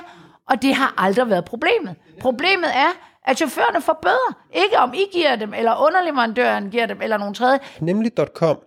[0.49, 1.95] og det har aldrig været problemet.
[2.21, 2.91] Problemet er,
[3.25, 4.31] at chaufførerne får bøder.
[4.63, 7.59] Ikke om I giver dem, eller underleverandøren giver dem, eller nogen tredje.
[7.79, 8.57] Nemlig.com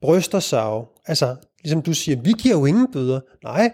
[0.00, 3.20] bryster sig jo, altså ligesom du siger, vi giver jo ingen bøder.
[3.44, 3.72] Nej,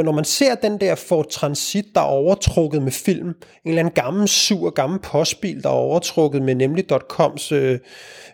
[0.00, 3.34] men når man ser den der Ford Transit, der er overtrukket med film, en
[3.64, 7.78] eller anden gammel, sur, gammel postbil, der er overtrukket med nemlig.coms øh,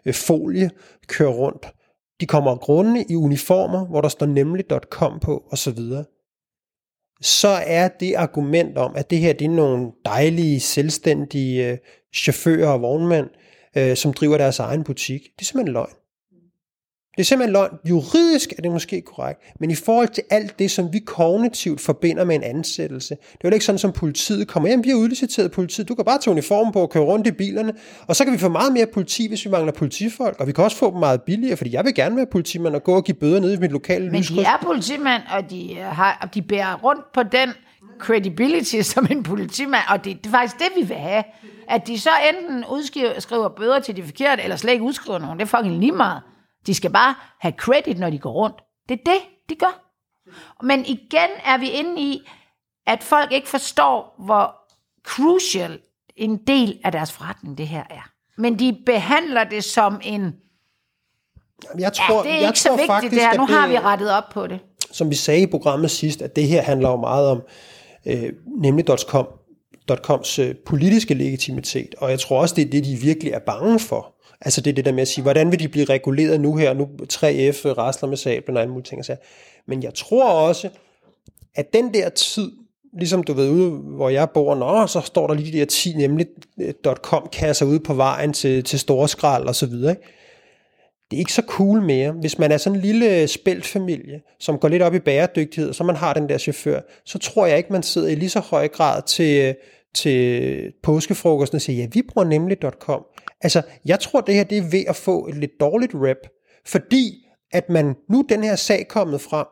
[0.04, 0.70] øh, folie,
[1.08, 1.66] kører rundt.
[2.20, 5.78] De kommer grunde i uniformer, hvor der står nemlig.com på, osv.
[7.22, 11.78] Så er det argument om, at det her det er nogle dejlige, selvstændige øh,
[12.14, 13.26] chauffører og vognmænd,
[13.76, 15.22] øh, som driver deres egen butik.
[15.22, 15.94] Det er simpelthen løgn.
[17.16, 17.70] Det er simpelthen løgn.
[17.84, 22.24] Juridisk er det måske korrekt, men i forhold til alt det, som vi kognitivt forbinder
[22.24, 25.50] med en ansættelse, det er jo ikke sådan, som politiet kommer hjem, vi har udliciteret
[25.50, 27.72] politiet, du kan bare tage uniformen på og køre rundt i bilerne,
[28.06, 30.64] og så kan vi få meget mere politi, hvis vi mangler politifolk, og vi kan
[30.64, 33.14] også få dem meget billigere, fordi jeg vil gerne være politimand og gå og give
[33.14, 36.42] bøder nede i mit lokale Men de er politimand, og de, øh, har, og de
[36.42, 37.48] bærer rundt på den
[37.98, 41.24] credibility som en politimand, og det, det er faktisk det, vi vil have.
[41.68, 45.38] At de så enten udskriver skriver bøder til de forkerte, eller slet ikke udskriver nogen,
[45.38, 46.20] det er fucking lige meget.
[46.66, 48.56] De skal bare have credit, når de går rundt.
[48.88, 49.82] Det er det, de gør.
[50.62, 52.20] Men igen er vi inde i,
[52.86, 54.54] at folk ikke forstår, hvor
[55.06, 55.78] crucial
[56.16, 58.10] en del af deres forretning det her er.
[58.38, 60.34] Men de behandler det som en,
[61.78, 63.78] Jeg tror, det er jeg ikke så tror vigtigt faktisk, det her, nu har vi
[63.78, 64.60] rettet op på det.
[64.92, 67.42] som vi sagde i programmet sidst, at det her handler jo meget om
[68.06, 69.26] øh, nemlig.com
[69.96, 73.78] .coms øh, politiske legitimitet, og jeg tror også, det er det, de virkelig er bange
[73.78, 74.15] for.
[74.40, 76.74] Altså det er det der med at sige, hvordan vil de blive reguleret nu her,
[76.74, 78.98] nu 3F øh, rasler med sablen og alle mulige ting.
[78.98, 79.18] og sager.
[79.66, 80.68] Men jeg tror også,
[81.54, 82.52] at den der tid,
[82.98, 85.92] ligesom du ved ude, hvor jeg bor, nå, så står der lige de der 10
[85.92, 86.26] nemlig
[86.60, 89.90] øh, .com kasser ude på vejen til, til store skrald og så videre.
[89.90, 90.02] Ikke?
[91.10, 92.12] det er ikke så cool mere.
[92.12, 95.72] Hvis man er sådan en lille øh, spældt familie, som går lidt op i bæredygtighed,
[95.72, 98.40] så man har den der chauffør, så tror jeg ikke, man sidder i lige så
[98.40, 99.54] høj grad til,
[99.94, 103.04] til påskefrokosten og siger, ja, vi bruger nemlig.com.
[103.40, 106.28] Altså, jeg tror, det her det er ved at få et lidt dårligt rep,
[106.66, 109.46] fordi at man, nu er den her sag kommet frem,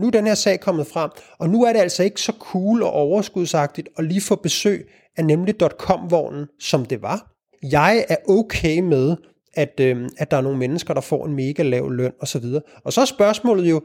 [0.00, 2.82] nu er den her sag kommet frem, og nu er det altså ikke så cool
[2.82, 7.32] og overskudsagtigt at lige få besøg af nemlig.com-vognen, som det var.
[7.62, 9.16] Jeg er okay med,
[9.54, 12.44] at, øh, at der er nogle mennesker, der får en mega lav løn osv.
[12.84, 13.82] Og så er spørgsmålet jo,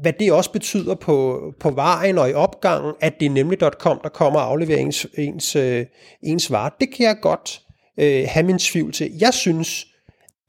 [0.00, 4.08] hvad det også betyder på, på vejen og i opgangen, at det er nemlig.com, der
[4.08, 5.86] kommer og afleverer ens, ens, øh,
[6.22, 6.70] ens varer.
[6.80, 7.61] Det kan jeg godt
[7.98, 9.10] øh, have min tvivl til.
[9.20, 9.86] Jeg synes,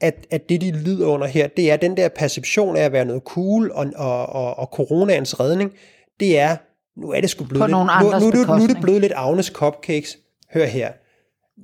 [0.00, 3.04] at, at det, de lider under her, det er den der perception af at være
[3.04, 5.72] noget cool og, og, og, og coronaens redning.
[6.20, 6.56] Det er,
[6.96, 9.46] nu er det sgu blevet lidt, nu, nu, nu, nu er det blevet lidt Agnes
[9.46, 10.18] Cupcakes.
[10.54, 10.92] Hør her.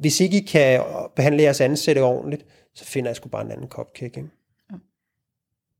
[0.00, 0.82] Hvis ikke I kan
[1.16, 4.04] behandle jeres ansatte ordentligt, så finder jeg sgu bare en anden cupcake.
[4.04, 4.28] Ikke?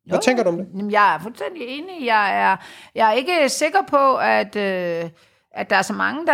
[0.07, 0.67] Hvad Jo, tænker du om det?
[0.75, 2.07] Jamen, jeg er fuldstændig enig.
[2.07, 2.57] Jeg er,
[2.95, 5.11] jeg er ikke sikker på, at, øh,
[5.55, 6.33] at der er så mange, der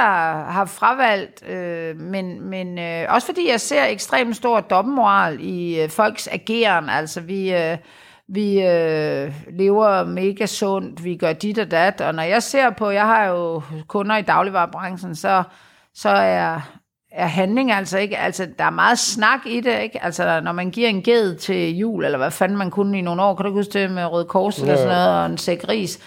[0.50, 5.88] har fravalgt, øh, men, men øh, også fordi jeg ser ekstremt stor dobbeltmoral i øh,
[5.88, 6.88] folks ageren.
[6.88, 7.54] Altså, vi...
[7.54, 7.78] Øh,
[8.28, 12.90] vi øh, lever mega sundt, vi gør dit og dat, og når jeg ser på,
[12.90, 15.42] jeg har jo kunder i dagligvarerbranchen, så,
[15.94, 16.60] så er,
[17.12, 20.04] er handling altså ikke, altså der er meget snak i det, ikke?
[20.04, 23.22] Altså når man giver en ged til jul, eller hvad fanden man kunne i nogle
[23.22, 25.98] år, kan du huske det med Røde Kors eller sådan noget, og en sæk ris.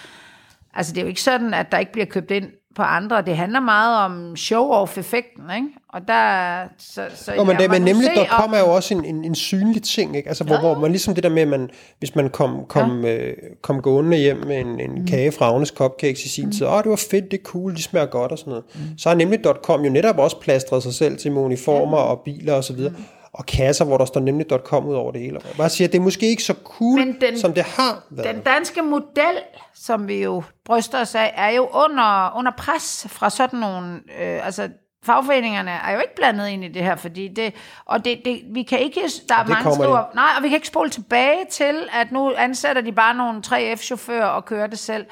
[0.73, 3.21] Altså det er jo ikke sådan, at der ikke bliver købt ind på andre.
[3.21, 5.67] Det handler meget om show-off-effekten, ikke?
[5.93, 6.63] Og der...
[6.77, 9.35] Så, så Nå, men, må men nemlig, der om- kommer jo også en, en, en
[9.35, 10.29] synlig ting, ikke?
[10.29, 10.61] Altså, hvor, Ja.
[10.61, 13.17] hvor man ligesom det der med, at man, hvis man kom, kom, ja.
[13.17, 15.07] øh, kom gående hjem med en, en mm.
[15.07, 16.51] kage fra Agnes Cupcakes i sin mm.
[16.51, 18.65] tid, åh, det var fedt, det er cool, de smager godt og sådan noget.
[18.75, 18.97] Mm.
[18.97, 22.03] Så har nemlig.com jo netop også plastret sig selv til med uniformer ja.
[22.03, 23.03] og biler og så videre, mm.
[23.33, 25.39] Og kasser, hvor der står nemlig.com ud over det hele.
[25.47, 28.03] Jeg bare siger, at det er måske ikke så cool, Men den- som det har
[28.09, 28.35] været.
[28.35, 29.37] Den danske model,
[29.75, 33.93] som vi jo bryster os af, er jo under, under pres fra sådan nogle...
[34.21, 34.69] Øh, altså,
[35.05, 37.53] fagforeningerne er jo ikke blandet ind i det her, fordi det...
[37.85, 39.01] Og det, det, vi kan ikke...
[39.29, 40.03] Der er mange skriver.
[40.15, 44.25] Nej, og vi kan ikke spole tilbage til, at nu ansætter de bare nogle 3F-chauffører
[44.25, 45.05] og kører det selv.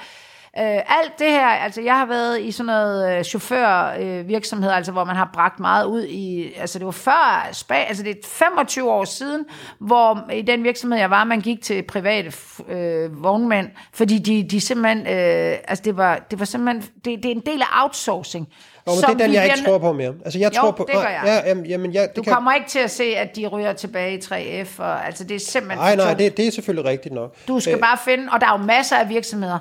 [0.59, 4.69] Øh, alt det her, altså jeg har været i sådan noget øh, chaufførvirksomhed, øh, virksomhed,
[4.69, 8.11] altså hvor man har bragt meget ud i, altså det var før, spa, altså det
[8.11, 9.45] er 25 år siden,
[9.79, 12.31] hvor i den virksomhed jeg var, man gik til private
[12.69, 17.25] øh, vognmænd, fordi de, de simpelthen, øh, altså det var, det var simpelthen, det, det
[17.25, 18.47] er en del af outsourcing.
[18.85, 20.13] Nå, men det er den, jeg ikke tror på mere.
[20.25, 21.21] Altså, jeg Jo, tror på, det gør jeg.
[21.25, 23.73] Ja, jamen, jamen, jeg, det Du kan, kommer ikke til at se, at de ryger
[23.73, 24.17] tilbage i
[24.63, 27.35] 3F, og, altså det er simpelthen Nej, nej, det, det er selvfølgelig rigtigt nok.
[27.47, 29.59] Du skal Øh, bare finde, og der er jo masser af virksomheder,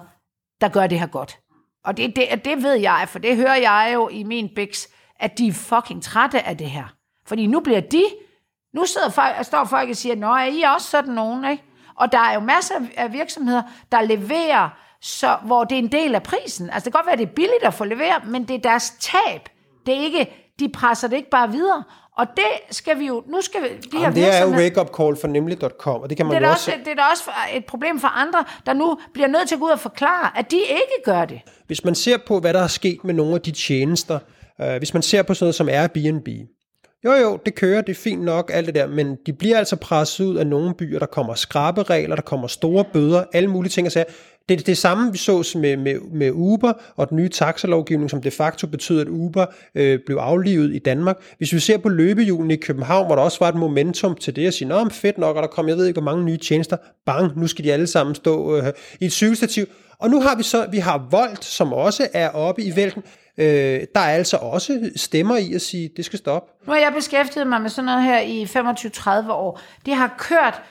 [0.61, 1.39] der gør det her godt.
[1.85, 4.89] Og det, det, det ved jeg, for det hører jeg jo i min biks,
[5.21, 6.85] at de er fucking trætte af det her.
[7.27, 8.05] Fordi nu bliver de,
[8.75, 11.65] nu sidder folk, står folk og siger, nå, er I også sådan nogen, ikke?
[11.97, 14.69] Og der er jo masser af virksomheder, der leverer,
[15.01, 16.71] så, hvor det er en del af prisen.
[16.71, 18.59] Altså det kan godt være, at det er billigt at få leveret, men det er
[18.59, 19.49] deres tab.
[19.87, 21.85] Det er ikke, de presser det ikke bare videre.
[22.19, 24.91] Og det skal vi jo, nu skal vi, de her Jamen, det er jo wake-up
[24.97, 26.71] call for nemlig.com, og det kan man det er, også...
[26.71, 27.23] også, det er da også
[27.55, 30.51] et problem for andre, der nu bliver nødt til at gå ud og forklare, at
[30.51, 31.41] de ikke gør det.
[31.67, 34.19] Hvis man ser på, hvad der er sket med nogle af de tjenester,
[34.61, 36.29] øh, hvis man ser på sådan noget som Airbnb,
[37.05, 39.77] jo jo, det kører, det er fint nok, alt det der, men de bliver altså
[39.77, 43.71] presset ud af nogle byer, der kommer skrabe regler, der kommer store bøder, alle mulige
[43.71, 44.05] ting og sager.
[44.49, 48.23] Det er det samme, vi så med, med, med Uber og den nye taxalovgivning, som
[48.23, 51.17] de facto betyder, at Uber øh, blev aflivet i Danmark.
[51.39, 54.47] Hvis vi ser på løbehjulen i København, hvor der også var et momentum til det,
[54.47, 56.77] at sige, nå, fedt nok, og der kom, jeg ved ikke, hvor mange nye tjenester,
[57.07, 59.67] bang, nu skal de alle sammen stå øh, i et cykelstativ.
[59.99, 63.03] Og nu har vi så, vi har Volt, som også er oppe i vælten.
[63.39, 66.53] Øh, der er altså også stemmer i at sige, det skal stoppe.
[66.67, 69.61] Nu har jeg beskæftiget mig med sådan noget her i 25-30 år.
[69.87, 70.63] Det har kørt,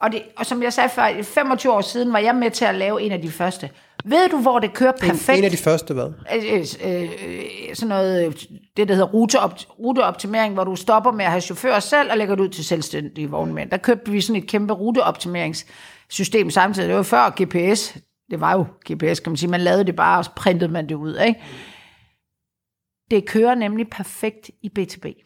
[0.00, 2.64] og, det, og som jeg sagde før, i 25 år siden var jeg med til
[2.64, 3.70] at lave en af de første.
[4.04, 5.38] Ved du, hvor det kører perfekt?
[5.38, 6.12] En af de første, hvad?
[6.34, 11.30] Øh, øh, øh, sådan noget, det der hedder ruteopt- ruteoptimering, hvor du stopper med at
[11.30, 13.70] have chauffør selv og lægger det ud til selvstændige vognmænd.
[13.70, 16.88] Der købte vi sådan et kæmpe ruteoptimeringssystem samtidig.
[16.88, 17.96] Det var før GPS.
[18.30, 19.50] Det var jo GPS, kan man sige.
[19.50, 21.18] Man lavede det bare, og så printede man det ud.
[21.26, 21.40] Ikke?
[23.10, 25.25] Det kører nemlig perfekt i B2B.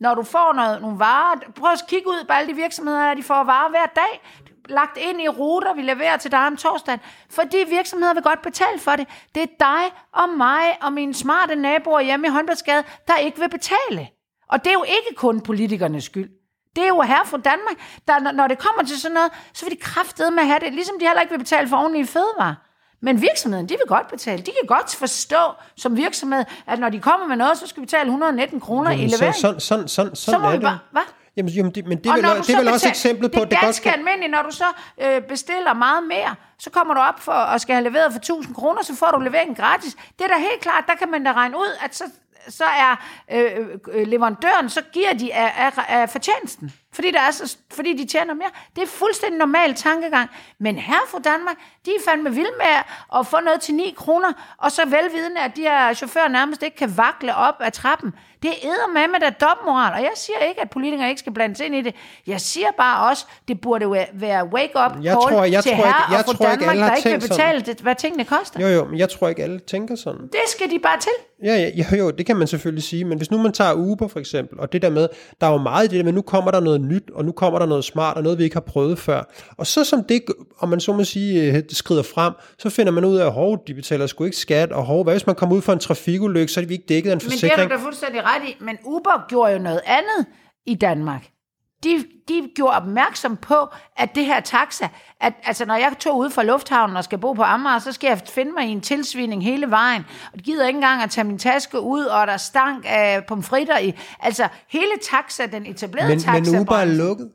[0.00, 3.14] Når du får noget, nogle varer, prøv at kigge ud på alle de virksomheder, der
[3.14, 4.22] de får varer hver dag,
[4.68, 8.78] lagt ind i ruter, vi leverer til dig om torsdagen, fordi virksomheder vil godt betale
[8.78, 9.08] for det.
[9.34, 13.48] Det er dig og mig og mine smarte naboer hjemme i Håndboldskade, der ikke vil
[13.50, 14.08] betale.
[14.48, 16.30] Og det er jo ikke kun politikernes skyld.
[16.76, 17.76] Det er jo her fra Danmark,
[18.08, 20.60] der, når- når det kommer til sådan noget, så vil de kraftede med at have
[20.60, 22.54] det, ligesom de heller ikke vil betale for ordentlige fødevarer.
[23.00, 24.38] Men virksomheden, de vil godt betale.
[24.38, 25.36] De kan godt forstå
[25.76, 28.94] som virksomhed, at når de kommer med noget, så skal vi betale 119 kroner i
[28.94, 29.34] Jamen, så, levering.
[29.34, 30.62] sådan, sådan, sådan, Så sådan må er det.
[30.62, 31.02] bare, hvad?
[31.36, 33.32] Jamen, jamen det, men det er Og du det så er vel også betaler- eksemplet
[33.32, 33.92] på, det det er godt ganske skal...
[33.98, 34.64] almindeligt, når du så
[35.02, 38.54] øh, bestiller meget mere, så kommer du op for at skal have leveret for 1000
[38.54, 39.94] kroner, så får du leveringen gratis.
[40.18, 42.04] Det er da helt klart, der kan man da regne ud, at så,
[42.48, 42.96] så er
[43.32, 46.72] øh, øh, leverandøren, så giver de af, af, af fortjenesten.
[46.92, 48.48] Fordi, der er så, fordi de tjener mere.
[48.76, 50.30] Det er fuldstændig normal tankegang.
[50.60, 52.66] Men her fra Danmark, de er fandme vilde med
[53.20, 54.28] at få noget til 9 kroner,
[54.58, 58.12] og så velvidende, at de her chauffører nærmest ikke kan vakle op ad trappen.
[58.42, 61.60] Det er med med der dobbeltmoral, og jeg siger ikke, at politikere ikke skal blandes
[61.60, 61.94] ind i det.
[62.26, 65.88] Jeg siger bare også, det burde være wake-up call Jeg tror- jeg til tror ikke-
[65.88, 67.36] herre jeg og fru tror ikke, Danmark, alle der ikke vil sådan.
[67.36, 68.60] betale, det, hvad tingene koster.
[68.60, 70.20] Jo, jo, men jeg tror ikke, alle tænker sådan.
[70.22, 71.12] Det skal de bare til.
[71.44, 74.08] Ja, ja, jo, jo, det kan man selvfølgelig sige, men hvis nu man tager Uber
[74.08, 75.08] for eksempel, og det der med,
[75.40, 77.32] der er jo meget i det der med, nu kommer der noget nyt, og nu
[77.32, 79.22] kommer der noget smart, og noget vi ikke har prøvet før.
[79.56, 80.22] Og så som det,
[80.58, 83.74] om man så må sige, øh, skrider frem, så finder man ud af, at de
[83.74, 86.60] betaler sgu ikke skat, og hov, hvad hvis man kommer ud for en trafikulykke, så
[86.60, 87.70] er de ikke dækket af en Men det er forsikring.
[87.70, 88.56] du da fuldstændig ret i.
[88.60, 90.26] Men Uber gjorde jo noget andet
[90.66, 91.28] i Danmark.
[91.84, 94.88] De, de gjorde opmærksom på, at det her taxa,
[95.20, 98.08] at altså når jeg tog ud fra lufthavnen og skal bo på Amager, så skal
[98.08, 100.04] jeg finde mig i en tilsvining hele vejen.
[100.32, 103.24] Og de gider ikke engang at tage min taske ud, og der er stank af
[103.28, 103.94] pomfritter i.
[104.20, 106.52] Altså hele taxa, den etablerede Men, taxa.
[106.52, 107.30] men Uber er lukket.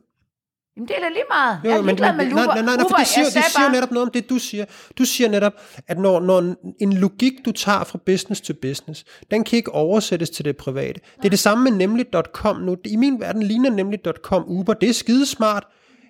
[0.76, 1.58] Jamen det er da lige meget.
[1.64, 2.54] Jo, jeg er men, ligeglad med nej, Uber.
[2.54, 4.38] nej, nej, nej, for Uber, det siger, det siger bare- netop noget om det, du
[4.38, 4.64] siger.
[4.98, 5.52] Du siger netop,
[5.88, 10.30] at når, når en logik, du tager fra business til business, den kan ikke oversættes
[10.30, 11.00] til det private.
[11.16, 12.76] Det er det samme med nemlig.com nu.
[12.84, 14.74] I min verden ligner nemlig.com Uber.
[14.74, 15.66] Det er skidesmart,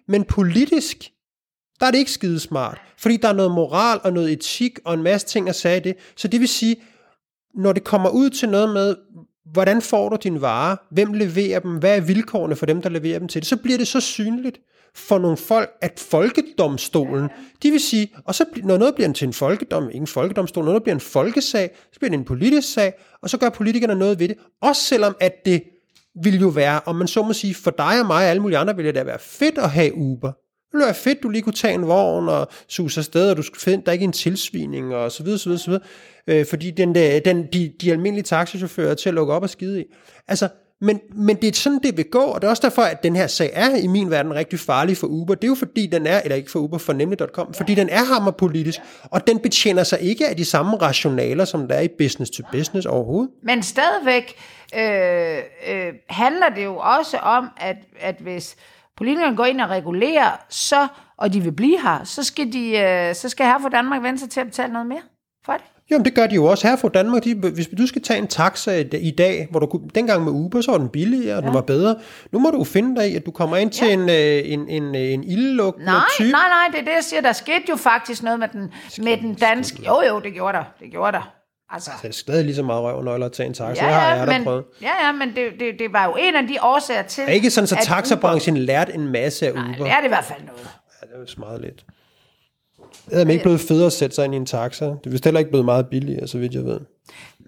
[0.09, 0.97] men politisk,
[1.81, 2.81] der er det ikke skidesmart.
[2.99, 5.95] Fordi der er noget moral og noget etik og en masse ting at sige det.
[6.17, 6.77] Så det vil sige,
[7.55, 8.97] når det kommer ud til noget med,
[9.53, 13.19] hvordan får du dine varer, hvem leverer dem, hvad er vilkårene for dem, der leverer
[13.19, 14.59] dem til det, så bliver det så synligt
[14.95, 17.29] for nogle folk, at folkedomstolen,
[17.63, 20.71] de vil sige, og så når noget bliver til en folkedom, ikke en folkedomstol, når
[20.71, 24.19] noget bliver en folkesag, så bliver det en politisk sag, og så gør politikerne noget
[24.19, 25.63] ved det, også selvom at det
[26.23, 28.59] vil jo være, om man så må sige, for dig og mig og alle mulige
[28.59, 30.33] andre, ville det da være fedt at have Uber.
[30.75, 33.43] Det ville være fedt, du lige kunne tage en vogn og suse afsted, og du
[33.43, 35.83] skulle finde, der er ikke en tilsvining, og så videre, så videre, så videre.
[36.27, 39.51] Øh, fordi den der, den, de, de almindelige taxichauffører er til at lukke op og
[39.51, 39.85] skide i.
[40.29, 40.49] Altså,
[40.81, 43.17] men, men det er sådan, det vil gå, og det er også derfor, at den
[43.17, 45.35] her sag er i min verden rigtig farlig for Uber.
[45.35, 48.05] Det er jo fordi, den er, eller ikke for Uber, for nemlig.com, fordi den er
[48.05, 52.31] hammerpolitisk, og den betjener sig ikke af de samme rationaler, som der er i business
[52.31, 53.31] to business overhovedet.
[53.43, 54.35] Men stadigvæk
[54.77, 58.57] øh, øh, handler det jo også om, at, at hvis
[58.97, 63.15] politikerne går ind og regulerer, så, og de vil blive her, så skal, de, øh,
[63.15, 65.03] så skal her for Danmark vende sig til at betale noget mere
[65.47, 65.65] for det.
[65.91, 67.25] Jamen, det gør de jo også her fra Danmark.
[67.25, 70.61] De, hvis du skal tage en taxa i, dag, hvor du kunne, dengang med Uber,
[70.61, 71.47] så var den billigere, og ja.
[71.47, 71.97] den var bedre.
[72.33, 73.93] Nu må du finde dig i, at du kommer ind til ja.
[73.93, 76.31] en, øh, en, en, en ildelugtende Nej, type.
[76.31, 77.21] nej, nej, det er det, jeg siger.
[77.21, 79.83] Der skete jo faktisk noget med den, med den danske...
[79.87, 80.65] Jo, jo, det gjorde der.
[80.81, 81.44] Det gjorde der.
[81.71, 83.85] Altså, Så det er stadig lige så meget røvnøgler at tage en taxa.
[83.85, 84.65] ja, jeg har ja, jeg men, prøvet.
[84.83, 87.25] ja, ja, men det, det, det var jo en af de årsager til...
[87.25, 89.69] Er ikke sådan, så taxabranchen lærte en masse af Uber, Uber?
[89.69, 90.69] Nej, det er det i hvert fald noget.
[91.03, 91.85] Ja, det er jo meget lidt.
[93.11, 94.85] Det er ikke blevet federe at sætte sig ind i en taxa.
[94.85, 96.81] Det er vist heller ikke blevet meget billigere, så vidt jeg ved.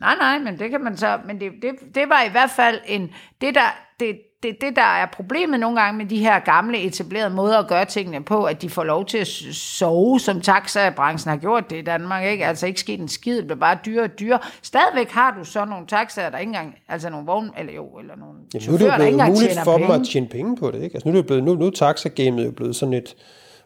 [0.01, 1.19] Nej, nej, men det kan man så...
[1.27, 3.11] Men det, det, det var i hvert fald en...
[3.41, 7.35] Det der, det, det, det, der er problemet nogle gange med de her gamle etablerede
[7.35, 11.37] måder at gøre tingene på, at de får lov til at sove, som taxabranchen har
[11.37, 12.25] gjort det i Danmark.
[12.25, 12.47] Ikke?
[12.47, 14.39] Altså ikke sket en skid, det bliver bare dyrere og dyrere.
[14.63, 16.75] Stadigvæk har du så nogle taxaer, der ikke engang...
[16.89, 17.51] Altså nogle vogn...
[17.59, 19.93] Eller jo, eller nogle Jamen, nu er det jo blevet muligt for penge.
[19.93, 20.83] dem at tjene penge på det.
[20.83, 20.95] Ikke?
[20.95, 23.17] Altså, nu er, det blevet, nu, nu er taxagamet jo blevet sådan et,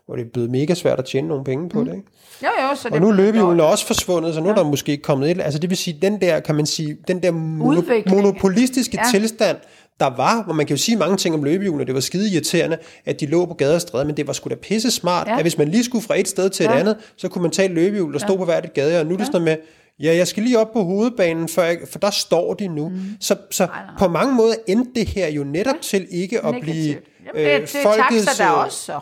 [0.07, 1.95] hvor det er blevet mega svært at tjene nogle penge på det.
[1.95, 2.09] Ikke?
[2.43, 4.53] Jo, jo, så Og det nu er løbehjulene også forsvundet, så nu ja.
[4.53, 5.41] er der måske kommet et...
[5.41, 9.11] Altså det vil sige, den der, kan man sige, den der mono, monopolistiske ja.
[9.11, 9.57] tilstand,
[10.01, 12.79] der var, hvor man kan jo sige mange ting om løbehjulene, det var skide irriterende,
[13.07, 15.33] at de lå på gader og stræder, men det var sgu da pisse smart, Ja.
[15.33, 15.39] ja.
[15.39, 16.79] at hvis man lige skulle fra et sted til et Ja.
[16.79, 19.13] andet, så kunne man tage et løbehjul, der stod på hvert et gade, og nu
[19.15, 19.57] er det sådan med,
[20.03, 22.89] ja, jeg skal lige op på hovedbanen, for, jeg, for der står de nu.
[22.89, 23.01] Mm.
[23.21, 23.75] Så, så nej.
[23.99, 27.05] på mange måder endte det her jo netop til ikke at blive Negativt.
[27.27, 29.01] Jamen, det, er- det er taxa der øh, også, så.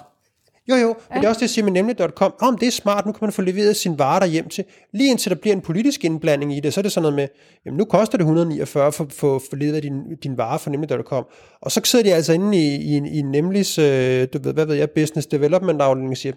[0.69, 2.35] Jo, jo, men det er også det, jeg siger med nemlig.com.
[2.41, 4.65] Om det er smart, nu kan man få leveret sin varer hjem til.
[4.93, 7.29] Lige indtil der bliver en politisk indblanding i det, så er det sådan noget med,
[7.67, 11.27] jamen nu koster det 149 for, for, for leveret din, din varer fra nemlig.com.
[11.61, 14.67] Og så sidder de altså inde i, i, i en nemlig, øh, du ved, hvad
[14.67, 16.35] ved jeg, business development afdeling og siger,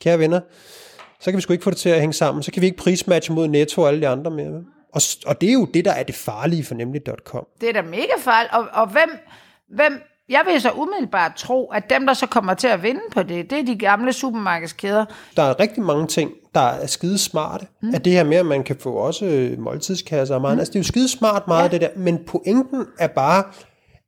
[0.00, 0.40] kære venner,
[1.20, 2.42] så kan vi sgu ikke få det til at hænge sammen.
[2.42, 4.62] Så kan vi ikke prismatche mod Netto og alle de andre mere.
[4.92, 7.46] Og, og det er jo det, der er det farlige for nemlig.com.
[7.60, 8.46] Det er da mega fejl.
[8.52, 9.10] Og, og hvem,
[9.68, 9.92] hvem,
[10.28, 13.50] jeg vil så umiddelbart tro, at dem, der så kommer til at vinde på det,
[13.50, 15.04] det er de gamle supermarkedskæder.
[15.36, 17.66] Der er rigtig mange ting, der er skide smarte.
[17.82, 17.94] Mm.
[17.94, 20.54] At det her med, at man kan få også øh, måltidskasser og meget.
[20.56, 20.58] Mm.
[20.58, 21.64] Altså, det er jo skide smart meget Ja.
[21.64, 21.68] ja.
[21.72, 21.88] det der.
[22.00, 23.44] Men pointen er bare,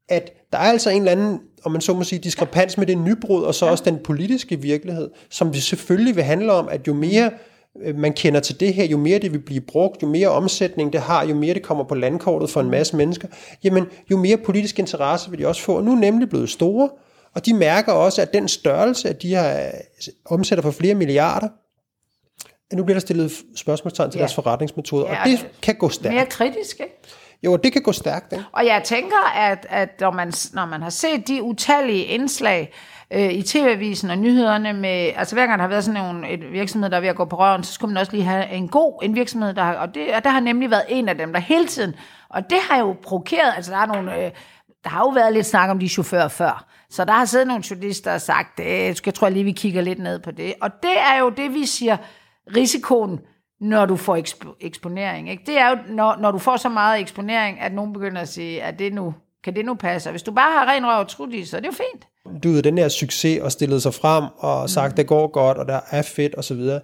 [0.08, 2.98] at der er altså en eller anden, om man så må sige, diskrepans med det
[2.98, 3.70] nybrud, og så ja.
[3.70, 7.30] også den politiske virkelighed, som det selvfølgelig vil handle om, at jo mere øh,
[7.94, 11.00] man kender til det her, jo mere det vil blive brugt, jo mere omsætning det
[11.00, 13.28] har, jo mere det kommer på landkortet for en masse mennesker,
[13.64, 15.76] jamen jo mere politisk interesse vil de også få.
[15.76, 16.90] Og nu er nemlig blevet store,
[17.34, 19.62] og de mærker også, at den størrelse, at de har øh,
[20.26, 21.48] omsætter for flere milliarder,
[22.70, 24.22] at nu bliver der stillet spørgsmålstegn til Ja.
[24.22, 26.14] deres forretningsmetoder, Ja, og det- kan gå stærkt.
[26.14, 26.94] Mere kritisk, ikke?
[27.42, 28.44] Jo, det kan gå stærkt, ikke?
[28.52, 32.72] Og jeg tænker, at, at når, man, når man har set de utallige indslag
[33.12, 36.52] øh, i TV-avisen og nyhederne med, altså hver gang der har været sådan en et
[36.52, 38.68] virksomhed, der er ved at gå på røven, så skulle man også lige have en
[38.68, 41.32] god en virksomhed, der har, og, det, og der har nemlig været en af dem,
[41.32, 41.94] der hele tiden,
[42.28, 44.30] og det har jo provokeret, altså der er nogle, øh,
[44.84, 47.64] der har jo været lidt snak om de chauffører før, så der har siddet nogle
[47.70, 50.70] journalister og sagt, øh, det jeg tror lige, vi kigger lidt ned på det, og
[50.82, 51.96] det er jo det, vi siger,
[52.56, 53.20] risikoen,
[53.60, 55.30] når du får eksp- eksponering.
[55.30, 55.42] Ikke?
[55.46, 58.62] Det er jo, når, når du får så meget eksponering, at nogen begynder at sige,
[58.62, 60.08] at det nu, kan det nu passe?
[60.08, 62.06] Og hvis du bare har ren røv og trut i, så er det jo fint.
[62.42, 65.68] Du ved, den her succes og stillet sig frem og sagt, det går godt, og
[65.68, 66.80] der er fedt og så videre.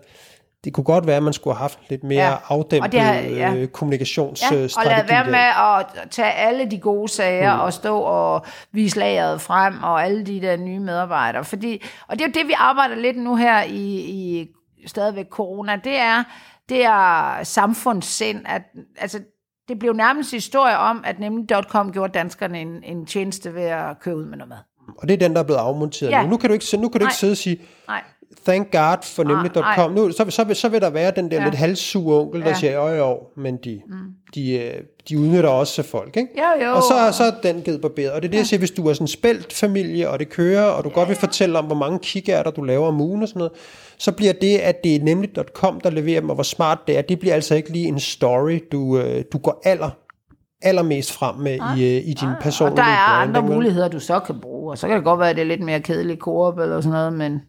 [0.64, 2.30] Det kunne godt være, at man skulle have haft lidt mere Ja.
[2.30, 2.36] ja.
[2.48, 3.28] afdæmpet Og det har- ja.
[3.28, 3.52] ja.
[3.52, 4.74] Ja, kommunikationsstrategi.
[4.76, 5.30] og lad være der.
[5.30, 7.60] med at tage alle de gode sager mm.
[7.60, 11.44] og stå og vise lageret frem, og alle de der nye medarbejdere.
[11.44, 14.48] Fordi, og det er jo det, vi arbejder lidt nu her i, i
[14.86, 16.24] stadigvæk corona, det er,
[16.68, 18.62] det er samfundssind, at
[18.98, 19.20] altså,
[19.68, 24.16] det blev nærmest historie om, at nemlig.com gjorde danskerne en, en tjeneste ved at køre
[24.16, 24.58] ud med noget mad.
[24.98, 26.22] Og det er den, der er blevet afmonteret Ja.
[26.22, 26.28] nu.
[26.28, 27.10] Nu kan du ikke, nu kan du Nej.
[27.10, 28.02] ikke sidde og sige, Nej.
[28.46, 29.92] thank God for Nej, nemlig.com.
[29.92, 31.42] Nu, så, så, vil, så vil der være den der Ja.
[31.42, 31.48] ja.
[31.48, 32.54] lidt halvsure onkel, der Ja.
[32.54, 33.94] siger, jo jo, men de, mm.
[34.34, 34.74] de, øh,
[35.08, 36.16] de udnytter også folk.
[36.16, 36.28] Ikke?
[36.38, 36.74] Jo, jo.
[36.74, 38.10] Og så, så er den givet barberet.
[38.12, 40.28] Og det er det, jeg siger, hvis du er sådan en spældt familie, og det
[40.28, 43.22] kører, og du ja, godt vil fortælle om, hvor mange kikærter du laver om ugen
[43.22, 43.52] og sådan noget,
[43.98, 47.02] så bliver det, at det er nemlig.com, der leverer dem, og hvor smart det er,
[47.02, 49.90] det bliver altså ikke lige en story, du, øh, du går aller,
[50.62, 54.20] allermest frem med i, øh, i din personlige Og der er andre muligheder, du så
[54.20, 56.58] kan bruge, og så kan det godt være, at det er lidt mere kedeligt koop
[56.58, 57.42] eller sådan noget, men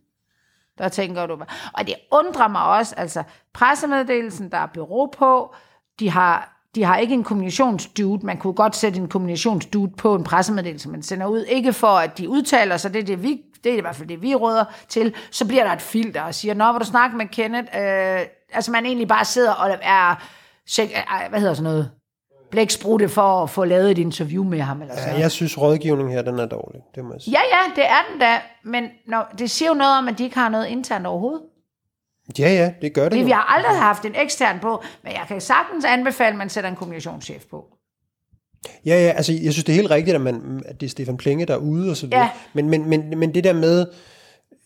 [0.77, 1.47] der tænker du bare.
[1.73, 3.23] Og det undrer mig også, altså
[3.53, 5.55] pressemeddelelsen, der er bureau på,
[5.99, 10.23] de har, de har ikke en kommunikationsdude, man kunne godt sætte en kommunikationsdude på en
[10.23, 13.73] pressemeddelelse, man sender ud, ikke for at de udtaler sig, det er det, vi, det
[13.73, 16.53] er i hvert fald det, vi råder til, så bliver der et filter og siger,
[16.53, 18.19] nå, hvor du snakker med Kenneth, øh,
[18.53, 20.15] altså man egentlig bare sidder og er,
[20.79, 20.87] øh,
[21.29, 21.91] hvad hedder sådan noget,
[22.51, 26.13] blæksprutte for at få lavet et interview med ham, eller sådan Ja, jeg synes, rådgivningen
[26.13, 26.81] her, den er dårlig.
[26.95, 27.37] Det må jeg sige.
[27.37, 30.23] Ja, ja, det er den da, men når, det siger jo noget om, at de
[30.23, 31.41] ikke har noget internt overhovedet.
[32.39, 35.23] Ja, ja, det gør det Det, vi har aldrig haft en ekstern på, men jeg
[35.27, 37.65] kan sagtens anbefale, at man sætter en kommunikationschef på.
[38.85, 41.17] Ja, ja, altså jeg synes, det er helt rigtigt, at, man, at det er Stefan
[41.17, 42.21] Plenge, der er ude og så videre.
[42.21, 42.29] Ja.
[42.53, 43.85] Men, men, men, men det der med,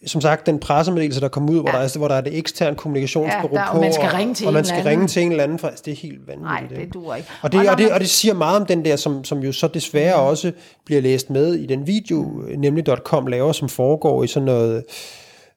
[0.05, 1.77] som sagt, den pressemeddelelse, der kom ud, hvor, ja.
[1.77, 4.33] der, er, hvor der er det eksterne kommunikationsbureau Ja, der- og på, man skal ringe
[4.33, 4.91] til og en man eller skal anden.
[4.91, 6.71] ringe til en eller anden, for altså, det er helt vanvittigt.
[6.71, 7.29] Nej, det duer ikke.
[7.41, 9.39] Og det, når og, det, man- og det siger meget om den der, som, som
[9.39, 10.27] jo så desværre Mm.
[10.27, 10.51] også
[10.85, 14.83] bliver læst med i den video, nemlig.com laver, som foregår i sådan noget,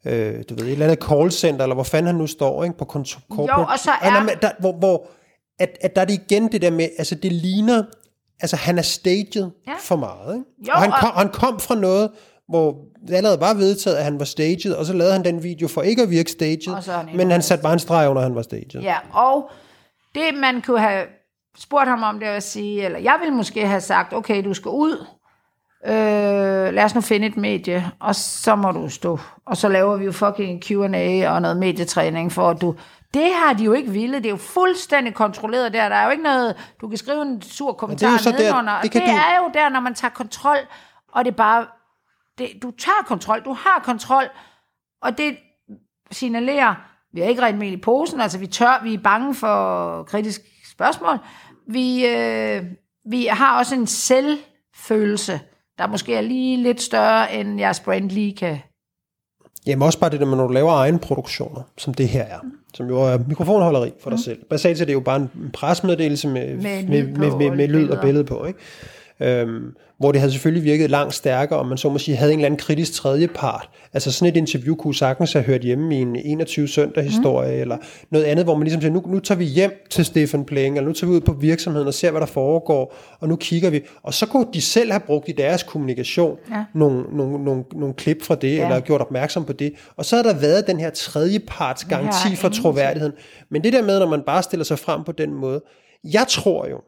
[0.07, 2.85] øh, du ved, et eller andet callcenter, eller hvor fanden han nu står, ikke, på
[2.85, 3.69] kontor, corporate.
[3.73, 5.07] og så er- men der, hvor, hvor
[5.59, 7.83] at, at der er det igen det der med, altså det ligner,
[8.41, 9.73] altså han er staged Ja.
[9.81, 10.47] for meget, ikke?
[10.69, 12.11] Jo, og han og- kom, han kom fra noget,
[12.49, 12.77] hvor
[13.09, 15.83] det allerede var vedtaget, at han var staged, og så lavede han den video for
[15.83, 18.35] ikke at virke staged, Og han men han satte bare en streg under, at han
[18.35, 18.81] var staged.
[18.83, 19.51] Ja, og
[20.15, 21.05] det man kunne have
[21.59, 24.69] spurgt ham om, det at sige, eller jeg ville måske have sagt, okay, du skal
[24.69, 25.07] ud,
[25.87, 29.19] øh, lad os nu finde et medie, og så må du stå.
[29.47, 32.75] Og så laver vi jo fucking Q&A og noget medietræning for, at du...
[33.15, 34.17] Det har de jo ikke ville.
[34.17, 35.89] Det er jo fuldstændig kontrolleret der.
[35.89, 36.57] Der er jo ikke noget...
[36.81, 38.73] Du kan skrive en sur kommentar jo så der- nedenunder.
[38.73, 40.57] det Det, kan det du- er jo der, når man tager kontrol,
[41.13, 41.67] og det er bare...
[42.39, 44.25] Det, du tager kontrol, du har kontrol,
[45.03, 45.37] og det
[46.11, 46.75] signalerer,
[47.13, 50.45] vi har ikke rent mel i posen, altså vi tør, vi er bange for kritiske
[50.71, 51.19] spørgsmål.
[51.69, 52.63] Vi, øh,
[53.11, 55.41] vi har også en selvfølelse,
[55.79, 58.59] der måske er lige lidt større, end jeres brand lige kan.
[59.67, 62.41] Jamen også bare det der med, når du laver egen produktioner, som det her er,
[62.75, 64.39] som jo er mikrofonholderi for dig selv.
[64.51, 67.69] Basalt set er det jo bare en pressemeddelelse med, Med med, lyd med, med, med,
[67.69, 68.45] lyd og billede på.
[68.45, 68.59] Ikke?
[69.21, 72.39] Øhm, hvor det havde selvfølgelig virket langt stærkere, om man så må sige, havde en
[72.39, 73.69] eller anden kritisk tredjepart.
[73.93, 77.61] Altså sådan et interview kunne sagtens have hørt hjemme i en 21 søndag historie, mm.
[77.61, 77.77] eller
[78.11, 80.89] noget andet, hvor man ligesom siger, nu, nu tager vi hjem til Stefan Plenge, eller
[80.89, 83.83] nu tager vi ud på virksomheden og ser, hvad der foregår, og nu kigger vi.
[84.03, 86.65] Og så kunne de selv have brugt i deres kommunikation Ja.
[86.75, 88.65] nogle, nogle, nogle, nogle klip fra det, ja.
[88.65, 89.73] eller gjort opmærksom på det.
[89.97, 93.15] Og så har der været den her tredjeparts garanti for troværdigheden.
[93.51, 95.61] Men det der med, når man bare stiller sig frem på den måde,
[96.05, 96.81] jeg tror jo,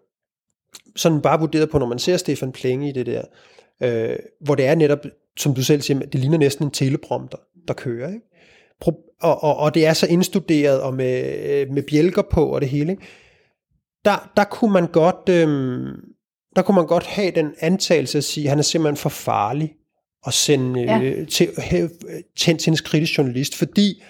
[0.96, 3.22] sådan bare vurderet på, når man ser Stefan Plenge i det der,
[3.82, 4.98] øh, hvor det er netop,
[5.38, 8.08] som du selv siger, det ligner næsten en teleprompter, der kører.
[8.08, 8.26] Ikke?
[8.84, 12.60] Pro- og, og, og det er så indstuderet og med, øh, med bjælker på og
[12.60, 12.92] det hele.
[12.92, 13.02] Ikke?
[14.04, 15.48] Der, der kunne man godt øh,
[16.56, 19.72] der kunne man godt have den antagelse at sige, at han er simpelthen for farlig
[20.26, 21.00] at sende Ja.
[21.02, 21.90] øh, til, øh,
[22.36, 24.02] tændt til en kritisk journalist, fordi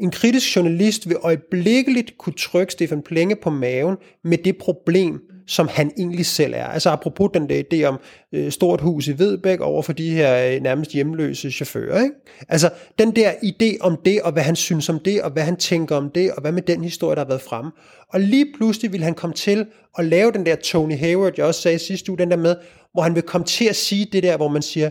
[0.00, 5.68] en kritisk journalist vil øjeblikkeligt kunne trykke Stefan Plenge på maven med det problem, som
[5.68, 6.66] han egentlig selv er.
[6.66, 8.00] Altså apropos den der idé om
[8.32, 12.02] øh, stort hus i Vedbæk over for de her øh, nærmest hjemløse chauffører.
[12.02, 12.14] Ikke?
[12.48, 15.56] Altså den der idé om det, og hvad han synes om det, og hvad han
[15.56, 17.70] tænker om det, og hvad med den historie, der har været fremme.
[18.08, 19.66] Og lige pludselig vil han komme til
[19.98, 22.56] at lave den der Tony Hayward, jeg også sagde sidste uge, den der med,
[22.92, 24.90] hvor han vil komme til at sige det der, hvor man siger,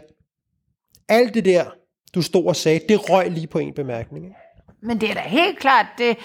[1.10, 1.66] alt det der,
[2.16, 4.26] du stod og sagde, det røg lige på en bemærkning.
[4.26, 4.38] Ikke?
[4.84, 6.18] Men det er da helt klart det.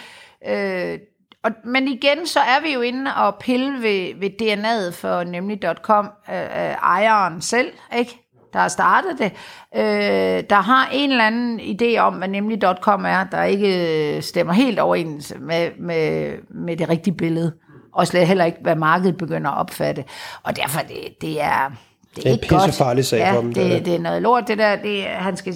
[0.49, 0.99] Øh,
[1.47, 6.09] og, men igen, så er vi jo inde og pille ved, ved DNA'et for nemlig.com,
[6.31, 8.23] øh, øh, ejeren selv, ikke?
[8.53, 9.33] der har startet det,
[9.77, 14.53] øh, der har en eller anden idé om, hvad nemlig.com er, der ikke øh, stemmer
[14.53, 17.53] helt overens med, med, med det rigtige billede,
[17.95, 20.05] og slet heller ikke, hvad markedet begynder at opfatte.
[20.43, 21.71] Og derfor, det, det er,
[22.17, 22.63] det er en ikke godt.
[22.65, 24.77] pissefarlig sag ja, for dem, det Det, det, det er noget lort, det der.
[24.77, 25.55] Det, han skal,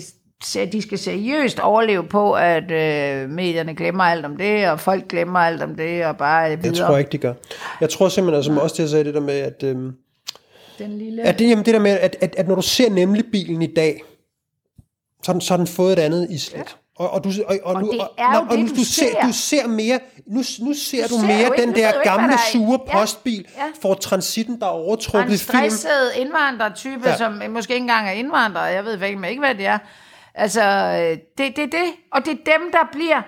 [0.73, 5.39] de skal seriøst overleve på, at øh, medierne glemmer alt om det, og folk glemmer
[5.39, 6.77] alt om det, og bare videre.
[6.79, 7.35] Jeg tror ikke, de gør.
[7.81, 9.93] Jeg tror simpelthen, som også til at sige det der med, at, øhm,
[10.79, 11.23] Den lille...
[11.23, 13.75] at det, jamen det der med, at, at, at når du ser nemlig bilen i
[13.75, 14.03] dag,
[15.23, 16.59] så har den, så har den fået et andet islet.
[16.59, 16.63] Ja.
[16.97, 18.85] Og, og, du, og, og, Og nu, det og, og det, nu, du du ser.
[18.85, 19.27] ser.
[19.27, 22.27] Du ser mere, nu, nu ser du, ser mere ikke- den du der ikke, gamle,
[22.27, 22.99] hvad der er i- sure Ja.
[23.01, 23.63] postbil, Ja.
[23.83, 25.59] for transitten, der er Og overtrukket en film.
[25.71, 27.11] stresset indvandrertype, Ja.
[27.11, 27.17] ja.
[27.17, 29.79] som måske ikke engang er indvandrer, jeg ved ikke, ikke hvad det er.
[30.35, 33.23] Altså, øh, det er det, det, og det er dem, der bliver,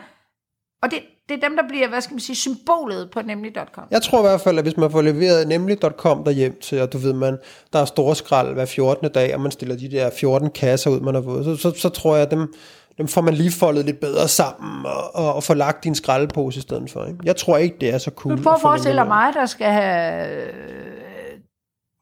[0.83, 0.99] og det,
[1.29, 3.85] det er dem, der bliver, hvad skal man sige, symbolet på nemlig.com.
[3.91, 6.99] Jeg tror i hvert fald, at hvis man får leveret nemlig.com derhjem til, og du
[6.99, 7.39] ved, man,
[7.73, 9.13] der er store skrald hver 14.
[9.13, 11.89] dag, og man stiller de der 14 kasser ud, man har fået, så, så, så
[11.89, 12.55] tror jeg, at dem,
[12.99, 16.59] dem får man lige foldet lidt bedre sammen, og, og, og får lagt din skraldepose
[16.59, 17.05] i stedet for.
[17.05, 17.19] Ikke?
[17.25, 18.37] Jeg tror ikke, det er så cool.
[18.37, 20.53] Du prøver at forestille dig mig, der skal have øh,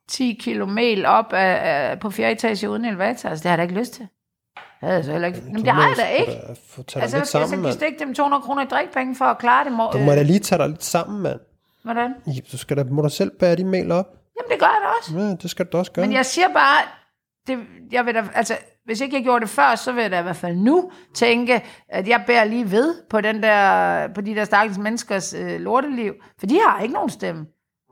[0.09, 3.29] 10 kilo mel op af, af, på fjerde etage uden elevator.
[3.29, 4.09] Altså, det har jeg da ikke lyst til.
[4.81, 5.39] Havde jeg så heller ikke.
[5.47, 6.33] Jamen, det har jeg da ikke.
[6.69, 7.73] Få tage dig Altså, lidt skal jeg mand.
[7.73, 9.73] stikke dem 200 kroner i drikpenge for at klare det?
[9.73, 11.41] Må, Du må da lige tage dig lidt sammen, mand.
[11.85, 12.15] Hvordan?
[12.27, 14.07] Ja, Du skal da, må da selv bære de mel op.
[14.39, 15.19] Jamen, det gør jeg da også.
[15.19, 16.07] Ja, det skal du også gøre.
[16.07, 16.83] Men jeg siger bare,
[17.47, 17.59] det,
[17.93, 20.23] jeg vil da, altså, hvis ikke jeg gjorde det før, så vil jeg da i
[20.23, 24.45] hvert fald nu tænke, at jeg bærer lige ved på, den der, på de der
[24.45, 26.15] stakkels menneskers øh, lorteliv.
[26.39, 27.47] For de har ikke nogen stemme.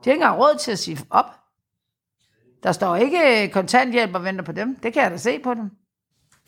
[0.05, 1.25] De har ikke råd til at sige op.
[2.63, 4.75] Der står ikke øh, kontanthjælp og venter på dem.
[4.83, 5.69] Det kan jeg da se på dem.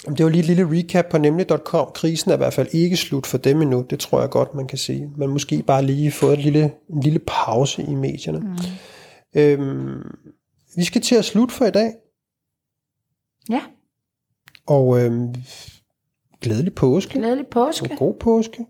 [0.07, 1.91] Det var lige et lille recap på nemlig.com.
[1.93, 3.85] Krisen er i hvert fald ikke slut for dem endnu.
[3.89, 5.09] Det tror jeg godt, man kan sige.
[5.17, 8.39] Man måske bare lige fået et lille, en lille pause i medierne.
[8.39, 8.55] Mm.
[9.35, 10.01] Øhm,
[10.75, 11.93] vi skal til at slutte for i dag.
[13.49, 13.61] Ja.
[14.67, 15.35] Og øhm,
[16.41, 17.19] glædelig påske.
[17.19, 17.91] Glædelig påske.
[17.91, 18.65] En god påske.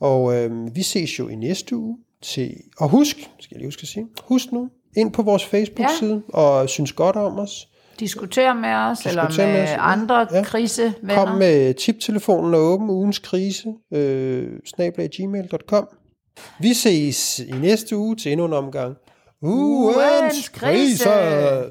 [0.00, 1.98] Og øh, vi ses jo i næste uge.
[2.22, 6.22] Til, og husk, skal jeg lige huske at sige, husk nu, ind på vores Facebook-side
[6.34, 6.38] ja.
[6.38, 7.68] og synes godt om os.
[8.00, 10.42] Diskutere med os, Diskutere eller med, med os, andre Ja.
[10.44, 11.14] krisevenner.
[11.14, 15.88] Kom med tiptelefonen er åben, ugens krise, øh, snablag gmail.com.
[16.60, 18.96] Vi ses i næste uge til endnu en omgang.
[19.42, 21.04] Ugens krise.
[21.04, 21.70] krise!